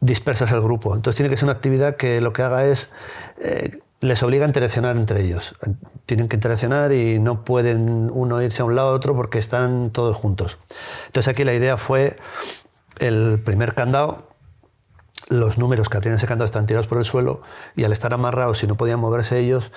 dispersas 0.00 0.52
el 0.52 0.60
grupo. 0.60 0.94
Entonces 0.94 1.16
tiene 1.16 1.30
que 1.30 1.36
ser 1.36 1.44
una 1.44 1.52
actividad 1.52 1.96
que 1.96 2.20
lo 2.20 2.32
que 2.32 2.42
haga 2.42 2.66
es... 2.66 2.88
Eh, 3.40 3.80
les 4.00 4.22
obliga 4.22 4.46
a 4.46 4.48
interaccionar 4.48 4.96
entre 4.96 5.20
ellos. 5.22 5.54
Tienen 6.06 6.28
que 6.28 6.36
interaccionar 6.36 6.92
y 6.92 7.18
no 7.18 7.44
pueden 7.44 8.10
uno 8.10 8.40
irse 8.42 8.62
a 8.62 8.64
un 8.64 8.74
lado 8.74 8.88
a 8.88 8.92
otro 8.92 9.14
porque 9.14 9.38
están 9.38 9.90
todos 9.90 10.16
juntos. 10.16 10.56
Entonces 11.06 11.28
aquí 11.28 11.44
la 11.44 11.52
idea 11.52 11.76
fue 11.76 12.16
el 13.00 13.40
primer 13.44 13.74
candado, 13.74 14.28
los 15.28 15.58
números 15.58 15.88
que 15.88 15.96
abrían 15.96 16.14
ese 16.14 16.26
candado 16.26 16.46
están 16.46 16.66
tirados 16.66 16.86
por 16.86 16.98
el 16.98 17.04
suelo 17.04 17.42
y 17.74 17.84
al 17.84 17.92
estar 17.92 18.12
amarrados 18.12 18.62
y 18.62 18.66
no 18.66 18.76
podían 18.76 19.00
moverse 19.00 19.38
ellos, 19.38 19.72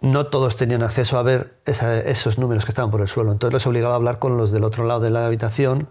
no 0.00 0.26
todos 0.26 0.56
tenían 0.56 0.82
acceso 0.82 1.18
a 1.18 1.22
ver 1.22 1.58
esos 1.66 2.38
números 2.38 2.64
que 2.64 2.70
estaban 2.70 2.90
por 2.90 3.00
el 3.00 3.08
suelo. 3.08 3.32
Entonces 3.32 3.54
les 3.54 3.66
obligaba 3.66 3.94
a 3.94 3.96
hablar 3.96 4.18
con 4.18 4.36
los 4.36 4.52
del 4.52 4.64
otro 4.64 4.84
lado 4.84 5.00
de 5.00 5.10
la 5.10 5.26
habitación, 5.26 5.88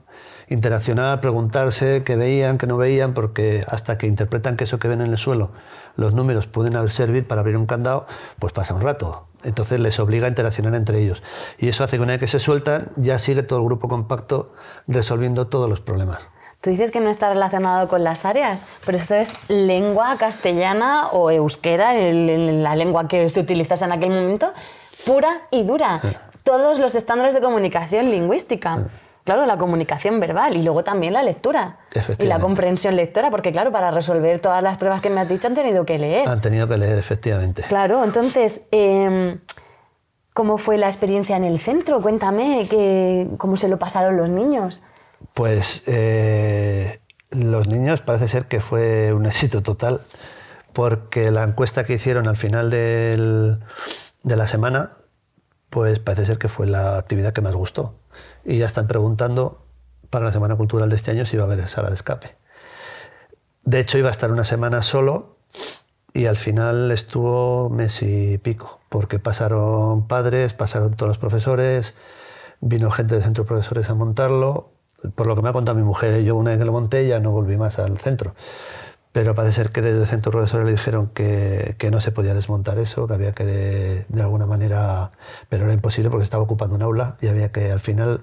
interaccionar, 0.48 1.20
preguntarse 1.20 2.04
qué 2.06 2.16
veían, 2.16 2.58
qué 2.58 2.68
no 2.68 2.78
veían, 2.78 3.14
porque 3.14 3.66
hasta 3.68 3.98
que 3.98 4.08
interpretan 4.08 4.56
que 4.56 4.64
eso 4.64 4.80
que 4.80 4.88
ven 4.88 5.02
en 5.02 5.12
el 5.12 5.18
suelo, 5.18 5.52
los 5.96 6.14
números 6.14 6.48
pueden 6.48 6.88
servir 6.90 7.28
para 7.28 7.42
abrir 7.42 7.58
un 7.58 7.66
candado, 7.66 8.08
pues 8.40 8.54
pasa 8.54 8.74
un 8.74 8.82
rato. 8.82 9.28
Entonces 9.44 9.80
les 9.80 10.00
obliga 10.00 10.26
a 10.26 10.30
interaccionar 10.30 10.74
entre 10.76 11.00
ellos. 11.00 11.22
Y 11.58 11.68
eso 11.68 11.84
hace 11.84 11.98
que 11.98 12.04
una 12.04 12.14
vez 12.14 12.22
que 12.22 12.28
se 12.28 12.40
sueltan, 12.40 12.92
ya 12.96 13.20
sigue 13.20 13.44
todo 13.44 13.60
el 13.60 13.66
grupo 13.66 13.90
compacto 13.90 14.54
resolviendo 14.88 15.48
todos 15.48 15.70
los 15.70 15.82
problemas. 15.82 16.28
Tú 16.62 16.72
dices 16.72 16.92
que 16.92 17.00
no 17.00 17.10
está 17.10 17.30
relacionado 17.30 17.88
con 17.88 18.04
las 18.04 18.26
áreas, 18.26 18.66
pero 18.86 18.98
esto 18.98 19.16
es 19.16 19.36
lengua 19.48 20.18
castellana 20.18 21.10
o 21.12 21.30
euskera, 21.30 21.94
la 21.94 22.76
lengua 22.76 23.08
que 23.08 23.30
se 23.30 23.40
utilizas 23.40 23.82
en 23.84 23.92
aquel 23.92 24.10
momento, 24.10 24.52
pura 25.06 25.42
y 25.52 25.64
dura. 25.64 26.02
Todos 26.44 26.80
los 26.80 26.96
estándares 26.96 27.36
de 27.36 27.42
comunicación 27.42 28.10
lingüística. 28.10 28.88
Claro, 29.24 29.46
la 29.46 29.58
comunicación 29.58 30.22
verbal 30.22 30.56
y 30.56 30.64
luego 30.64 30.86
también 30.86 31.12
la 31.12 31.22
lectura. 31.22 31.80
Y 32.18 32.26
la 32.26 32.40
comprensión 32.40 32.96
lectora, 32.96 33.30
porque 33.30 33.52
claro, 33.52 33.74
para 33.74 33.92
resolver 33.92 34.40
todas 34.40 34.64
las 34.64 34.78
pruebas 34.78 35.02
que 35.02 35.10
me 35.10 35.20
has 35.20 35.28
dicho 35.28 35.48
han 35.48 35.54
tenido 35.54 35.86
que 35.86 36.00
leer. 36.00 36.28
Han 36.28 36.40
tenido 36.40 36.68
que 36.68 36.78
leer, 36.78 36.98
efectivamente. 36.98 37.64
Claro, 37.64 38.04
entonces, 38.06 38.66
em, 38.72 39.40
¿cómo 40.34 40.58
fue 40.58 40.78
la 40.78 40.88
experiencia 40.88 41.36
en 41.36 41.44
el 41.44 41.60
centro? 41.60 42.02
Cuéntame, 42.02 42.68
que, 42.70 43.28
¿cómo 43.38 43.58
se 43.58 43.68
lo 43.68 43.78
pasaron 43.78 44.16
los 44.16 44.30
niños? 44.30 44.82
Pues 45.38 45.84
eh, 45.86 47.00
los 47.30 47.68
niños 47.68 48.02
parece 48.02 48.28
ser 48.28 48.48
que 48.48 48.60
fue 48.60 49.14
un 49.14 49.28
éxito 49.28 49.62
total, 49.62 50.02
porque 50.74 51.30
la 51.30 51.44
encuesta 51.44 51.84
que 51.84 51.94
hicieron 51.94 52.28
al 52.28 52.38
final 52.38 52.72
de 52.72 53.60
la 54.24 54.48
semana, 54.48 54.94
pues 55.70 56.00
parece 56.00 56.26
ser 56.26 56.40
que 56.40 56.50
fue 56.50 56.66
la 56.66 56.98
actividad 56.98 57.34
que 57.34 57.42
más 57.42 57.54
gustó 57.54 58.00
y 58.46 58.58
ya 58.58 58.66
están 58.66 58.88
preguntando 58.88 59.64
para 60.10 60.26
la 60.26 60.32
Semana 60.32 60.56
Cultural 60.56 60.90
de 60.90 60.96
este 60.96 61.12
año 61.12 61.24
si 61.28 61.38
va 61.38 61.44
a 61.44 61.46
haber 61.46 61.68
sala 61.68 61.90
de 61.90 61.96
escape. 61.96 62.36
De 63.64 63.80
hecho, 63.80 64.00
iba 64.00 64.08
a 64.08 64.12
estar 64.12 64.32
una 64.32 64.44
semana 64.44 64.82
solo 64.82 65.38
y 66.16 66.26
al 66.26 66.38
final 66.38 66.92
estuvo 66.92 67.70
mes 67.70 68.02
y 68.02 68.40
pico, 68.40 68.80
porque 68.90 69.20
pasaron 69.20 70.08
padres, 70.08 70.56
pasaron 70.56 70.96
todos 70.96 71.10
los 71.10 71.20
profesores, 71.20 71.94
vino 72.60 72.90
gente 72.90 73.14
del 73.14 73.24
centro 73.24 73.44
de 73.44 73.50
profesores 73.50 73.88
a 73.92 73.94
montarlo. 73.94 74.72
Por 75.16 75.28
lo 75.28 75.36
que 75.36 75.42
me 75.42 75.50
ha 75.50 75.54
contado 75.54 75.78
mi 75.78 75.84
mujer, 75.84 76.24
yo 76.24 76.36
una 76.36 76.52
vez 76.52 76.60
que 76.60 76.66
lo 76.66 76.72
monté 76.72 77.08
ya 77.08 77.20
no 77.20 77.32
volví 77.32 77.58
más 77.58 77.80
al 77.80 77.98
centro. 77.98 78.36
Pero 79.12 79.36
parece 79.36 79.56
ser 79.56 79.72
que 79.72 79.82
desde 79.82 80.02
el 80.02 80.08
centro 80.08 80.32
de 80.32 80.38
profesores 80.38 80.66
le 80.66 80.72
dijeron 80.74 81.08
que, 81.10 81.76
que 81.80 81.92
no 81.92 82.02
se 82.02 82.12
podía 82.12 82.34
desmontar 82.34 82.78
eso, 82.80 83.08
que 83.08 83.14
había 83.14 83.34
que 83.34 83.46
de, 83.46 84.06
de, 84.10 84.22
alguna 84.22 84.46
manera, 84.46 85.12
pero 85.50 85.66
era 85.66 85.74
imposible 85.74 86.10
porque 86.10 86.24
estaba 86.24 86.44
ocupando 86.44 86.76
un 86.76 86.84
aula 86.84 87.18
y 87.22 87.28
había 87.28 87.52
que 87.52 87.72
al 87.72 87.80
final 87.80 88.22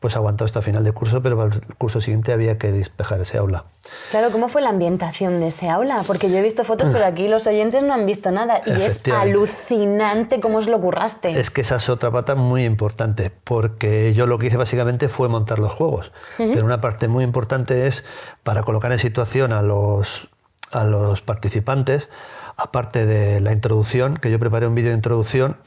pues 0.00 0.16
aguantado 0.16 0.46
hasta 0.46 0.62
final 0.62 0.82
de 0.82 0.92
curso, 0.92 1.22
pero 1.22 1.36
para 1.36 1.54
el 1.54 1.74
curso 1.76 2.00
siguiente 2.00 2.32
había 2.32 2.56
que 2.56 2.72
despejar 2.72 3.20
ese 3.20 3.36
aula. 3.36 3.66
Claro, 4.10 4.32
¿cómo 4.32 4.48
fue 4.48 4.62
la 4.62 4.70
ambientación 4.70 5.40
de 5.40 5.48
ese 5.48 5.68
aula? 5.68 6.04
Porque 6.06 6.30
yo 6.30 6.38
he 6.38 6.42
visto 6.42 6.64
fotos, 6.64 6.88
pero 6.90 7.04
aquí 7.04 7.28
los 7.28 7.46
oyentes 7.46 7.82
no 7.82 7.92
han 7.92 8.06
visto 8.06 8.30
nada 8.30 8.62
y 8.64 8.80
es 8.80 9.02
alucinante 9.08 10.40
cómo 10.40 10.58
os 10.58 10.68
lo 10.68 10.80
curraste. 10.80 11.38
Es 11.38 11.50
que 11.50 11.60
esa 11.60 11.76
es 11.76 11.90
otra 11.90 12.10
pata 12.10 12.34
muy 12.34 12.64
importante, 12.64 13.30
porque 13.44 14.14
yo 14.14 14.26
lo 14.26 14.38
que 14.38 14.46
hice 14.46 14.56
básicamente 14.56 15.08
fue 15.10 15.28
montar 15.28 15.58
los 15.58 15.72
juegos, 15.72 16.12
pero 16.38 16.64
una 16.64 16.80
parte 16.80 17.06
muy 17.06 17.22
importante 17.22 17.86
es 17.86 18.02
para 18.42 18.62
colocar 18.62 18.92
en 18.92 18.98
situación 18.98 19.52
a 19.52 19.60
los, 19.60 20.30
a 20.72 20.84
los 20.84 21.20
participantes, 21.20 22.08
aparte 22.56 23.04
de 23.04 23.42
la 23.42 23.52
introducción, 23.52 24.16
que 24.16 24.30
yo 24.30 24.38
preparé 24.38 24.66
un 24.66 24.74
vídeo 24.74 24.90
de 24.90 24.96
introducción 24.96 25.58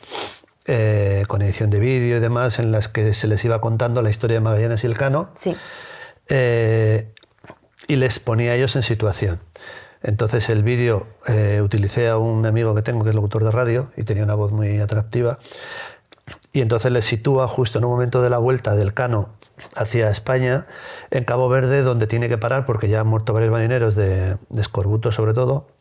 eh, 0.65 1.25
con 1.27 1.41
edición 1.41 1.70
de 1.70 1.79
vídeo 1.79 2.17
y 2.17 2.20
demás, 2.20 2.60
en 2.60 2.72
las 2.72 2.88
que 2.88 3.13
se 3.13 3.27
les 3.27 3.43
iba 3.43 3.60
contando 3.60 4.01
la 4.01 4.10
historia 4.10 4.36
de 4.36 4.41
Magallanes 4.41 4.84
y 4.84 4.88
el 4.88 4.98
Cano. 4.98 5.29
Sí. 5.36 5.55
Eh, 6.29 7.13
y 7.88 7.96
les 7.98 8.20
ponía 8.20 8.51
a 8.51 8.55
ellos 8.55 8.75
en 8.75 8.84
situación. 8.84 9.39
Entonces 10.01 10.50
el 10.50 10.63
vídeo 10.63 11.08
eh, 11.27 11.62
utilicé 11.63 12.08
a 12.08 12.17
un 12.17 12.46
amigo 12.46 12.75
que 12.75 12.82
tengo 12.82 13.03
que 13.03 13.10
es 13.10 13.15
locutor 13.15 13.43
de 13.43 13.51
radio 13.51 13.91
y 13.98 14.03
tenía 14.03 14.24
una 14.24 14.36
voz 14.36 14.51
muy 14.51 14.79
atractiva. 14.79 15.39
Y 16.53 16.62
entonces 16.62 16.91
les 16.91 17.05
sitúa 17.05 17.48
justo 17.48 17.79
en 17.79 17.86
un 17.86 17.91
momento 17.91 18.22
de 18.22 18.29
la 18.29 18.38
vuelta 18.38 18.75
del 18.75 18.93
Cano 18.93 19.29
hacia 19.75 20.10
España, 20.10 20.67
en 21.12 21.25
Cabo 21.25 21.50
Verde, 21.50 21.84
donde 21.84 22.08
tiene 22.08 22.29
que 22.29 22.38
parar 22.38 22.65
porque 22.65 22.88
ya 22.88 23.01
han 23.01 23.08
muerto 23.08 23.34
varios 23.34 23.51
marineros 23.51 23.96
de, 23.96 24.38
de 24.50 24.62
escorbuto 24.62 25.12
sobre 25.12 25.34
todo 25.34 25.73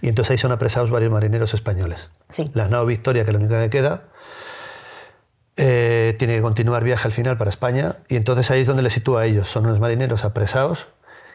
y 0.00 0.08
entonces 0.08 0.32
ahí 0.32 0.38
son 0.38 0.52
apresados 0.52 0.90
varios 0.90 1.10
marineros 1.12 1.54
españoles. 1.54 2.10
La 2.54 2.68
nao 2.68 2.86
Victoria, 2.86 3.24
que 3.24 3.30
es 3.30 3.34
la 3.34 3.40
única 3.40 3.62
que 3.62 3.70
queda, 3.70 4.04
eh, 5.56 6.14
tiene 6.18 6.36
que 6.36 6.42
continuar 6.42 6.84
viaje 6.84 7.06
al 7.06 7.12
final 7.12 7.36
para 7.36 7.50
España 7.50 7.96
y 8.08 8.16
entonces 8.16 8.50
ahí 8.50 8.62
es 8.62 8.66
donde 8.66 8.82
le 8.82 8.90
sitúa 8.90 9.22
a 9.22 9.26
ellos. 9.26 9.48
Son 9.48 9.66
unos 9.66 9.80
marineros 9.80 10.24
apresados 10.24 10.88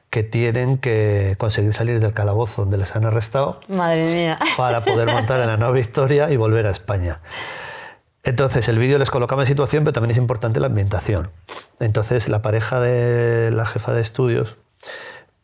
que 0.10 0.24
tienen 0.24 0.78
que 0.78 1.36
conseguir 1.38 1.74
salir 1.74 2.00
del 2.00 2.14
calabozo 2.14 2.62
donde 2.62 2.78
les 2.78 2.96
han 2.96 3.06
arrestado 3.06 3.60
Madre 3.68 4.06
mía. 4.06 4.40
para 4.56 4.86
poder 4.86 5.12
montar 5.12 5.42
en 5.42 5.48
la 5.48 5.58
nao 5.58 5.74
Victoria 5.74 6.32
y 6.32 6.38
volver 6.38 6.66
a 6.68 6.72
España. 6.72 7.20
Entonces 8.24 8.68
el 8.68 8.80
vídeo 8.80 8.98
les 8.98 9.12
colocaba 9.12 9.44
en 9.44 9.48
situación, 9.48 9.84
pero 9.84 9.94
también 9.94 10.12
es 10.12 10.18
importante 10.18 10.60
la 10.60 10.68
ambientación. 10.68 11.30
Entonces 11.80 12.28
la 12.28 12.42
pareja 12.42 12.80
de 12.80 13.52
la 13.52 13.66
jefa 13.66 13.94
de 13.94 14.02
estudios 14.02 14.58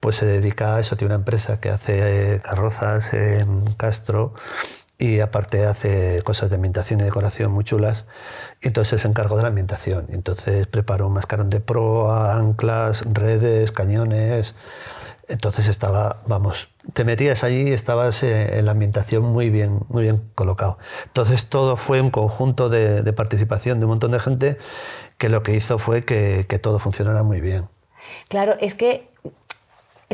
pues 0.01 0.17
se 0.17 0.25
dedica 0.25 0.75
a 0.75 0.79
eso, 0.81 0.97
tiene 0.97 1.13
una 1.13 1.21
empresa 1.21 1.61
que 1.61 1.69
hace 1.69 2.33
eh, 2.33 2.41
carrozas 2.41 3.13
en 3.13 3.65
Castro 3.75 4.33
y 4.97 5.19
aparte 5.19 5.65
hace 5.65 6.21
cosas 6.23 6.49
de 6.49 6.55
ambientación 6.55 6.99
y 6.99 7.03
decoración 7.03 7.51
muy 7.51 7.63
chulas. 7.63 8.05
Entonces 8.61 9.01
se 9.01 9.07
encargó 9.07 9.37
de 9.37 9.43
la 9.43 9.49
ambientación. 9.49 10.07
Entonces 10.09 10.67
preparó 10.67 11.07
un 11.07 11.13
mascarón 11.13 11.49
de 11.49 11.59
proa, 11.59 12.35
anclas, 12.35 13.03
redes, 13.11 13.71
cañones. 13.71 14.55
Entonces 15.27 15.67
estaba, 15.67 16.23
vamos, 16.27 16.69
te 16.93 17.03
metías 17.03 17.43
allí 17.43 17.69
y 17.69 17.73
estabas 17.73 18.23
eh, 18.23 18.57
en 18.57 18.65
la 18.65 18.71
ambientación 18.71 19.23
muy 19.23 19.51
bien, 19.51 19.81
muy 19.87 20.03
bien 20.03 20.29
colocado. 20.33 20.79
Entonces 21.05 21.47
todo 21.47 21.77
fue 21.77 22.01
un 22.01 22.09
conjunto 22.09 22.69
de, 22.69 23.03
participación 23.13 23.79
de 23.79 23.85
un 23.85 23.91
montón 23.91 24.11
de 24.11 24.19
gente 24.19 24.57
que 25.19 25.29
lo 25.29 25.43
que 25.43 25.55
hizo 25.55 25.77
fue 25.77 26.05
que, 26.05 26.47
que 26.49 26.57
todo 26.57 26.79
funcionara 26.79 27.21
muy 27.21 27.39
bien. 27.39 27.69
Claro, 28.29 28.55
es 28.59 28.73
que 28.75 29.11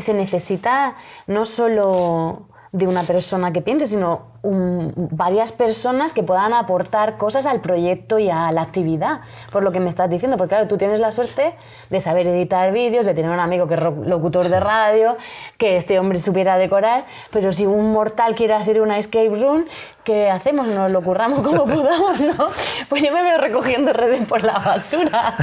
se 0.00 0.14
necesita 0.14 0.96
no 1.26 1.46
solo 1.46 2.48
de 2.72 2.86
una 2.86 3.04
persona 3.04 3.52
que 3.52 3.62
piense, 3.62 3.86
sino 3.86 4.37
varias 4.50 5.52
personas 5.52 6.12
que 6.12 6.22
puedan 6.22 6.54
aportar 6.54 7.16
cosas 7.16 7.44
al 7.46 7.60
proyecto 7.60 8.18
y 8.18 8.30
a 8.30 8.50
la 8.52 8.62
actividad, 8.62 9.20
por 9.52 9.62
lo 9.62 9.72
que 9.72 9.80
me 9.80 9.88
estás 9.88 10.08
diciendo, 10.08 10.36
porque 10.36 10.50
claro, 10.50 10.68
tú 10.68 10.78
tienes 10.78 11.00
la 11.00 11.12
suerte 11.12 11.54
de 11.90 12.00
saber 12.00 12.26
editar 12.26 12.72
vídeos, 12.72 13.04
de 13.04 13.14
tener 13.14 13.30
un 13.30 13.40
amigo 13.40 13.66
que 13.68 13.74
es 13.74 13.80
locutor 13.80 14.48
de 14.48 14.60
radio, 14.60 15.16
que 15.58 15.76
este 15.76 15.98
hombre 15.98 16.20
supiera 16.20 16.56
decorar, 16.56 17.04
pero 17.30 17.52
si 17.52 17.66
un 17.66 17.92
mortal 17.92 18.34
quiere 18.34 18.54
hacer 18.54 18.80
una 18.80 18.98
escape 18.98 19.28
room, 19.28 19.66
¿qué 20.04 20.30
hacemos? 20.30 20.66
Nos 20.68 20.90
lo 20.90 21.02
curramos 21.02 21.42
como 21.42 21.64
podamos, 21.66 22.18
¿no? 22.18 22.48
Pues 22.88 23.02
yo 23.02 23.12
me 23.12 23.22
veo 23.22 23.38
recogiendo 23.38 23.92
redes 23.92 24.26
por 24.26 24.42
la 24.42 24.58
basura. 24.58 25.34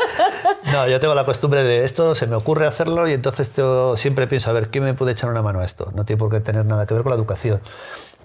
no, 0.72 0.86
yo 0.86 1.00
tengo 1.00 1.14
la 1.14 1.24
costumbre 1.24 1.64
de 1.64 1.84
esto, 1.84 2.14
se 2.14 2.26
me 2.26 2.36
ocurre 2.36 2.66
hacerlo 2.66 3.08
y 3.08 3.12
entonces 3.12 3.52
yo 3.54 3.96
siempre 3.96 4.26
pienso, 4.26 4.50
a 4.50 4.52
ver, 4.52 4.68
¿quién 4.68 4.84
me 4.84 4.92
puede 4.92 5.12
echar 5.12 5.30
una 5.30 5.40
mano 5.40 5.60
a 5.60 5.64
esto? 5.64 5.90
No 5.94 6.04
tiene 6.04 6.18
por 6.18 6.30
qué 6.30 6.40
tener 6.40 6.66
nada 6.66 6.86
que 6.86 6.92
ver 6.92 7.02
con 7.02 7.10
la 7.10 7.16
educación. 7.16 7.60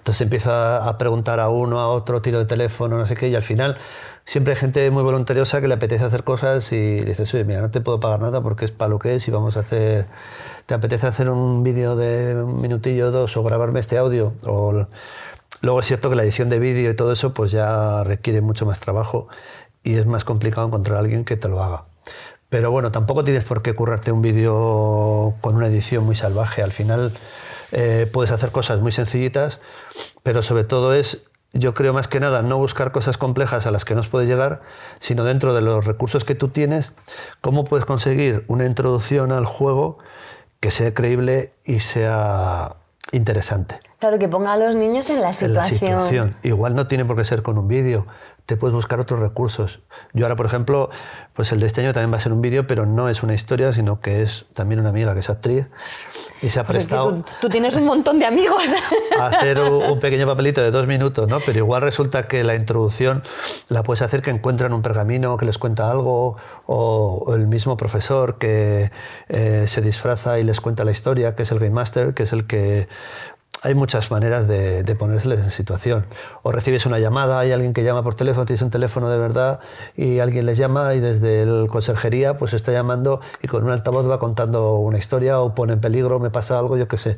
Entonces 0.00 0.22
empieza 0.22 0.88
a 0.88 0.98
preguntar 0.98 1.40
a 1.40 1.50
uno, 1.50 1.78
a 1.78 1.88
otro, 1.88 2.22
tiro 2.22 2.38
de 2.38 2.46
teléfono, 2.46 2.96
no 2.96 3.06
sé 3.06 3.16
qué, 3.16 3.28
y 3.28 3.34
al 3.34 3.42
final 3.42 3.76
siempre 4.24 4.54
hay 4.54 4.58
gente 4.58 4.90
muy 4.90 5.02
voluntariosa 5.02 5.60
que 5.60 5.68
le 5.68 5.74
apetece 5.74 6.04
hacer 6.04 6.24
cosas 6.24 6.72
y 6.72 7.00
dices, 7.00 7.32
oye, 7.34 7.44
mira, 7.44 7.60
no 7.60 7.70
te 7.70 7.82
puedo 7.82 8.00
pagar 8.00 8.20
nada 8.20 8.40
porque 8.42 8.64
es 8.64 8.70
para 8.70 8.88
lo 8.88 8.98
que 8.98 9.14
es 9.14 9.28
y 9.28 9.30
vamos 9.30 9.56
a 9.58 9.60
hacer, 9.60 10.06
¿te 10.66 10.74
apetece 10.74 11.06
hacer 11.06 11.28
un 11.28 11.62
vídeo 11.62 11.96
de 11.96 12.34
un 12.42 12.62
minutillo 12.62 13.08
o 13.08 13.10
dos 13.10 13.36
o 13.36 13.42
grabarme 13.42 13.80
este 13.80 13.98
audio? 13.98 14.32
O... 14.44 14.86
Luego 15.62 15.80
es 15.80 15.86
cierto 15.86 16.08
que 16.08 16.16
la 16.16 16.22
edición 16.22 16.48
de 16.48 16.58
vídeo 16.58 16.90
y 16.90 16.96
todo 16.96 17.12
eso 17.12 17.34
pues 17.34 17.50
ya 17.52 18.02
requiere 18.02 18.40
mucho 18.40 18.64
más 18.64 18.80
trabajo 18.80 19.28
y 19.84 19.96
es 19.96 20.06
más 20.06 20.24
complicado 20.24 20.66
encontrar 20.66 20.96
a 20.96 21.00
alguien 21.00 21.24
que 21.26 21.36
te 21.36 21.48
lo 21.48 21.62
haga. 21.62 21.84
Pero 22.48 22.70
bueno, 22.70 22.90
tampoco 22.90 23.24
tienes 23.24 23.44
por 23.44 23.62
qué 23.62 23.74
currarte 23.74 24.10
un 24.10 24.22
vídeo 24.22 25.34
con 25.42 25.56
una 25.56 25.66
edición 25.66 26.04
muy 26.04 26.16
salvaje. 26.16 26.62
Al 26.62 26.72
final 26.72 27.12
eh, 27.72 28.08
puedes 28.12 28.30
hacer 28.30 28.50
cosas 28.50 28.80
muy 28.80 28.92
sencillitas, 28.92 29.60
pero 30.22 30.42
sobre 30.42 30.64
todo 30.64 30.94
es, 30.94 31.24
yo 31.52 31.74
creo 31.74 31.92
más 31.92 32.08
que 32.08 32.20
nada, 32.20 32.42
no 32.42 32.58
buscar 32.58 32.92
cosas 32.92 33.18
complejas 33.18 33.66
a 33.66 33.70
las 33.70 33.84
que 33.84 33.94
no 33.94 34.02
puedes 34.02 34.28
llegar, 34.28 34.62
sino 34.98 35.24
dentro 35.24 35.54
de 35.54 35.60
los 35.60 35.84
recursos 35.84 36.24
que 36.24 36.34
tú 36.34 36.48
tienes, 36.48 36.92
cómo 37.40 37.64
puedes 37.64 37.86
conseguir 37.86 38.44
una 38.48 38.66
introducción 38.66 39.32
al 39.32 39.46
juego 39.46 39.98
que 40.60 40.70
sea 40.70 40.92
creíble 40.94 41.52
y 41.64 41.80
sea 41.80 42.76
interesante. 43.12 43.80
Claro, 43.98 44.18
que 44.18 44.28
ponga 44.28 44.52
a 44.52 44.56
los 44.56 44.76
niños 44.76 45.10
en 45.10 45.20
la 45.20 45.32
situación. 45.32 45.50
En 45.50 45.96
la 45.96 46.04
situación. 46.04 46.36
Igual 46.42 46.74
no 46.74 46.86
tiene 46.86 47.04
por 47.04 47.16
qué 47.16 47.24
ser 47.24 47.42
con 47.42 47.58
un 47.58 47.66
vídeo, 47.66 48.06
te 48.50 48.56
puedes 48.56 48.74
buscar 48.74 48.98
otros 48.98 49.20
recursos. 49.20 49.78
Yo 50.12 50.24
ahora, 50.24 50.34
por 50.34 50.44
ejemplo, 50.44 50.90
pues 51.34 51.52
el 51.52 51.60
de 51.60 51.68
este 51.68 51.82
año 51.82 51.92
también 51.92 52.12
va 52.12 52.16
a 52.16 52.20
ser 52.20 52.32
un 52.32 52.40
vídeo, 52.40 52.66
pero 52.66 52.84
no 52.84 53.08
es 53.08 53.22
una 53.22 53.32
historia, 53.32 53.72
sino 53.72 54.00
que 54.00 54.22
es 54.22 54.44
también 54.54 54.80
una 54.80 54.88
amiga 54.88 55.14
que 55.14 55.20
es 55.20 55.30
actriz 55.30 55.68
y 56.42 56.50
se 56.50 56.58
ha 56.58 56.64
prestado. 56.64 57.24
tú, 57.40 57.48
tienes 57.48 57.76
un 57.76 57.84
montón 57.84 58.18
de 58.18 58.26
amigos. 58.26 58.64
A 59.20 59.26
hacer 59.26 59.60
un, 59.60 60.00
pequeño 60.00 60.26
papelito 60.26 60.62
de 60.62 60.72
dos 60.72 60.88
minutos, 60.88 61.28
¿no? 61.28 61.38
Pero 61.40 61.58
igual 61.58 61.82
resulta 61.82 62.26
que 62.26 62.42
la 62.42 62.56
introducción 62.56 63.22
la 63.68 63.84
puedes 63.84 64.02
hacer 64.02 64.20
que 64.20 64.30
encuentran 64.30 64.72
un 64.72 64.82
pergamino 64.82 65.36
que 65.36 65.46
les 65.46 65.58
cuenta 65.58 65.90
algo, 65.90 66.36
o, 66.66 67.32
el 67.34 67.46
mismo 67.46 67.76
profesor 67.76 68.38
que 68.38 68.90
eh, 69.28 69.64
se 69.68 69.80
disfraza 69.80 70.40
y 70.40 70.44
les 70.44 70.60
cuenta 70.60 70.84
la 70.84 70.90
historia, 70.90 71.36
que 71.36 71.44
es 71.44 71.52
el 71.52 71.60
Game 71.60 71.70
Master, 71.70 72.14
que 72.14 72.24
es 72.24 72.32
el 72.32 72.46
que 72.46 72.88
hay 73.62 73.74
muchas 73.74 74.10
maneras 74.10 74.48
de, 74.48 74.82
de 74.82 74.94
ponérseles 74.94 75.40
en 75.40 75.50
situación. 75.50 76.06
O 76.42 76.52
recibes 76.52 76.86
una 76.86 76.98
llamada, 76.98 77.38
hay 77.38 77.52
alguien 77.52 77.72
que 77.72 77.84
llama 77.84 78.02
por 78.02 78.14
teléfono, 78.14 78.46
tienes 78.46 78.62
un 78.62 78.70
teléfono 78.70 79.10
de 79.10 79.18
verdad 79.18 79.60
y 79.96 80.20
alguien 80.20 80.46
les 80.46 80.56
llama 80.58 80.94
y 80.94 81.00
desde 81.00 81.42
el 81.42 81.68
conserjería 81.68 82.38
pues 82.38 82.54
está 82.54 82.72
llamando 82.72 83.20
y 83.42 83.48
con 83.48 83.64
un 83.64 83.70
altavoz 83.70 84.08
va 84.08 84.18
contando 84.18 84.76
una 84.76 84.98
historia 84.98 85.40
o 85.40 85.54
pone 85.54 85.74
en 85.74 85.80
peligro, 85.80 86.18
me 86.18 86.30
pasa 86.30 86.58
algo, 86.58 86.76
yo 86.76 86.88
qué 86.88 86.96
sé. 86.96 87.16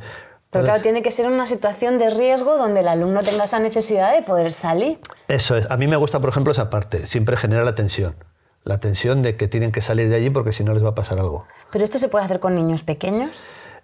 Pero 0.51 0.65
claro, 0.65 0.83
tiene 0.83 1.03
que 1.03 1.11
ser 1.11 1.27
una 1.27 1.47
situación 1.47 1.99
de 1.99 2.11
riesgo 2.11 2.59
donde 2.59 2.81
el 2.81 2.89
alumno 2.89 3.23
tenga 3.23 3.45
esa 3.45 3.59
necesidad 3.59 4.15
de 4.15 4.21
poder 4.23 4.53
salir. 4.53 4.99
Eso 5.29 5.57
es. 5.57 5.71
A 5.71 5.79
mí 5.79 5.87
me 5.87 5.97
gusta, 5.97 6.21
por 6.21 6.29
ejemplo, 6.29 6.53
esa 6.53 6.69
parte. 6.69 7.07
Siempre 7.07 7.39
genera 7.39 7.65
la 7.65 7.75
tensión. 7.75 8.17
La 8.63 8.79
tensión 8.79 9.23
de 9.23 9.37
que 9.37 9.49
tienen 9.49 9.73
que 9.73 9.81
salir 9.81 10.11
de 10.11 10.17
allí 10.17 10.29
porque 10.29 10.53
si 10.53 10.63
no 10.63 10.75
les 10.75 10.85
va 10.85 10.91
a 10.91 10.95
pasar 10.95 11.19
algo. 11.19 11.47
¿Pero 11.71 11.85
esto 11.85 11.99
se 11.99 12.09
puede 12.09 12.27
hacer 12.27 12.39
con 12.39 12.55
niños 12.55 12.83
pequeños? 12.83 13.31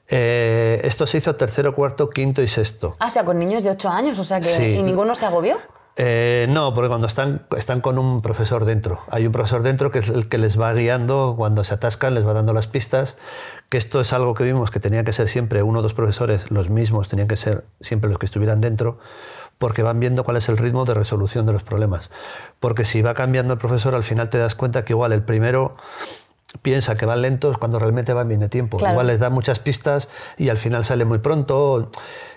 Eh, 0.09 0.81
esto 0.85 1.07
se 1.07 1.19
hizo 1.19 1.37
tercero, 1.37 1.75
cuarto, 1.75 2.09
quinto 2.09 2.43
y 2.43 2.49
sexto. 2.49 2.97
Ah, 2.99 3.07
o 3.07 3.11
sea, 3.11 3.25
con 3.25 3.39
niños 3.39 3.63
de 3.63 3.71
8 3.71 3.89
años, 3.89 4.19
o 4.19 4.25
sea 4.25 4.41
que. 4.41 4.75
¿Y 4.75 4.83
ninguno 4.83 5.15
se 5.15 5.27
agobió? 5.27 5.59
Eh, 6.01 6.47
no, 6.49 6.73
porque 6.75 6.89
cuando 6.89 7.09
están, 7.09 7.47
están 7.57 7.81
con 7.81 7.99
un 7.99 8.23
profesor 8.23 8.65
dentro. 8.65 9.01
Hay 9.11 9.27
un 9.27 9.33
profesor 9.33 9.63
dentro 9.63 9.91
que 9.91 9.99
es 9.99 10.09
el 10.09 10.29
que 10.29 10.39
les 10.39 10.59
va 10.59 10.73
guiando, 10.73 11.35
cuando 11.37 11.65
se 11.65 11.75
atascan 11.75 12.15
les 12.15 12.25
va 12.25 12.35
dando 12.35 12.53
las 12.53 12.69
pistas, 12.69 13.17
que 13.69 13.79
esto 13.79 14.01
es 14.01 14.13
algo 14.13 14.35
que 14.35 14.45
vimos 14.45 14.71
que 14.71 14.79
tenía 14.79 15.03
que 15.03 15.13
ser 15.13 15.29
siempre 15.29 15.65
uno 15.65 15.81
o 15.81 15.83
dos 15.83 15.95
profesores, 15.95 16.53
los 16.53 16.71
mismos, 16.71 17.09
tenían 17.09 17.27
que 17.27 17.35
ser 17.35 17.65
siempre 17.81 18.09
los 18.09 18.19
que 18.21 18.27
estuvieran 18.27 18.61
dentro, 18.61 19.01
porque 19.59 19.83
van 19.83 19.99
viendo 19.99 20.23
cuál 20.23 20.37
es 20.37 20.49
el 20.49 20.57
ritmo 20.57 20.85
de 20.85 20.95
resolución 20.95 21.47
de 21.47 21.53
los 21.53 21.65
problemas. 21.65 22.11
Porque 22.61 22.85
si 22.85 23.03
va 23.03 23.15
cambiando 23.15 23.55
el 23.55 23.59
profesor, 23.59 23.97
al 23.97 24.05
final 24.05 24.31
te 24.31 24.39
das 24.39 24.55
cuenta 24.55 24.85
que 24.85 24.93
igual 24.93 25.13
el 25.13 25.25
primero 25.25 25.75
piensa 26.63 26.97
que 26.97 27.05
van 27.05 27.23
lentos 27.23 27.59
cuando 27.59 27.79
realmente 27.79 28.13
van 28.13 28.29
bien 28.29 28.41
de 28.41 28.49
tiempo. 28.49 28.79
Igual 28.79 29.07
les 29.07 29.19
da 29.19 29.31
muchas 29.31 29.59
pistas 29.59 30.09
y 30.37 30.49
al 30.49 30.57
final 30.57 30.85
sale 30.85 31.05
muy 31.05 31.19
pronto. 31.19 31.91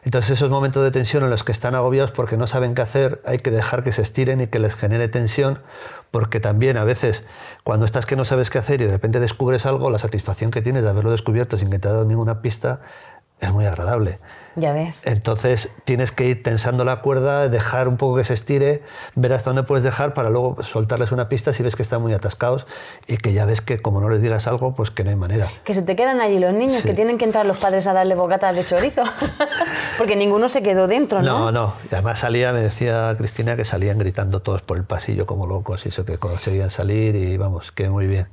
Entonces 0.04 0.32
esos 0.32 0.50
momentos 0.50 0.84
de 0.84 0.92
tensión 0.92 1.24
en 1.24 1.30
los 1.30 1.44
que 1.44 1.52
están 1.52 1.76
agobiados 1.76 2.12
porque 2.12 2.36
no 2.38 2.48
saben 2.48 2.76
qué 2.76 2.82
hacer, 2.82 3.22
hay 3.26 3.38
que 3.38 3.52
dejar 3.52 3.84
que 3.84 3.92
se 3.92 4.02
estiren 4.02 4.42
y 4.42 4.48
que 4.48 4.60
les 4.60 4.76
genere 4.76 5.08
tensión, 5.08 5.60
porque 6.12 6.40
también 6.40 6.78
a 6.78 6.84
veces 6.84 7.24
cuando 7.64 7.86
estás 7.86 8.06
que 8.06 8.16
no 8.16 8.26
sabes 8.26 8.50
qué 8.50 8.58
hacer 8.58 8.82
y 8.82 8.86
de 8.86 8.92
repente 8.92 9.20
descubres 9.20 9.66
algo, 9.66 9.90
la 9.90 10.00
satisfacción 10.00 10.52
que 10.52 10.62
tienes 10.62 10.84
de 10.84 10.90
haberlo 10.90 11.12
descubierto 11.12 11.58
sin 11.58 11.70
que 11.70 11.80
te 11.80 11.88
haya 11.88 11.94
dado 11.94 12.06
ninguna 12.06 12.42
pista 12.42 12.82
es 13.40 13.52
muy 13.52 13.66
agradable. 13.66 14.20
Ya 14.56 14.74
ves. 14.74 15.06
Entonces 15.06 15.74
tienes 15.86 16.12
que 16.12 16.26
ir 16.26 16.44
tensando 16.44 16.84
la 16.84 17.02
cuerda, 17.02 17.48
dejar 17.48 17.88
un 17.88 17.98
poco 17.98 18.18
que 18.18 18.24
se 18.24 18.34
estire, 18.34 18.84
ver 19.16 19.34
hasta 19.34 19.50
dónde 19.52 19.64
puedes 19.64 19.84
dejar 19.84 20.14
para 20.14 20.30
luego 20.30 20.62
soltarles 20.64 21.12
una 21.12 21.30
pista 21.30 21.54
si 21.54 21.64
ves 21.64 21.76
que 21.76 21.82
están 21.82 22.02
muy 22.02 22.14
atascados 22.14 22.68
y 23.08 23.18
que 23.18 23.34
ya 23.34 23.46
ves 23.46 23.62
que 23.62 23.82
como 23.82 24.02
no 24.02 24.10
les 24.10 24.22
digas 24.22 24.48
algo, 24.48 24.74
pues 24.76 24.92
que 24.92 25.04
no 25.04 25.10
hay 25.10 25.16
manera. 25.16 25.48
Que 25.64 25.74
se 25.74 25.82
te 25.84 25.96
quedan 25.96 26.20
allí 26.22 26.40
los 26.40 26.54
niños, 26.54 26.82
que 26.84 26.94
tienen 26.94 27.18
que 27.18 27.26
entrar 27.26 27.46
los 27.46 27.58
padres 27.58 27.88
a 27.88 27.94
darle 27.94 28.16
bocata 28.16 28.52
de 28.54 28.66
chorizo, 28.66 29.04
porque 29.98 30.16
ninguno 30.16 30.50
se 30.50 30.62
quedó 30.62 30.88
dentro, 30.88 31.22
¿no? 31.22 31.40
No, 31.40 31.52
no. 31.52 31.74
Y 31.90 31.96
además 31.96 32.20
salía, 32.20 32.52
me 32.52 32.62
decía 32.62 33.16
Cristina, 33.18 33.56
que 33.56 33.66
salían 33.66 33.98
gritando 33.98 34.42
todos 34.42 34.62
por 34.62 34.78
el 34.78 34.84
pasillo 34.84 35.26
como 35.26 35.48
locos 35.48 35.86
y 35.86 35.90
eso 35.90 36.06
que 36.06 36.18
conseguían 36.18 36.70
salir 36.70 37.16
y 37.16 37.38
vamos, 37.38 37.72
que 37.72 37.90
muy 37.90 38.08
bien. 38.08 38.28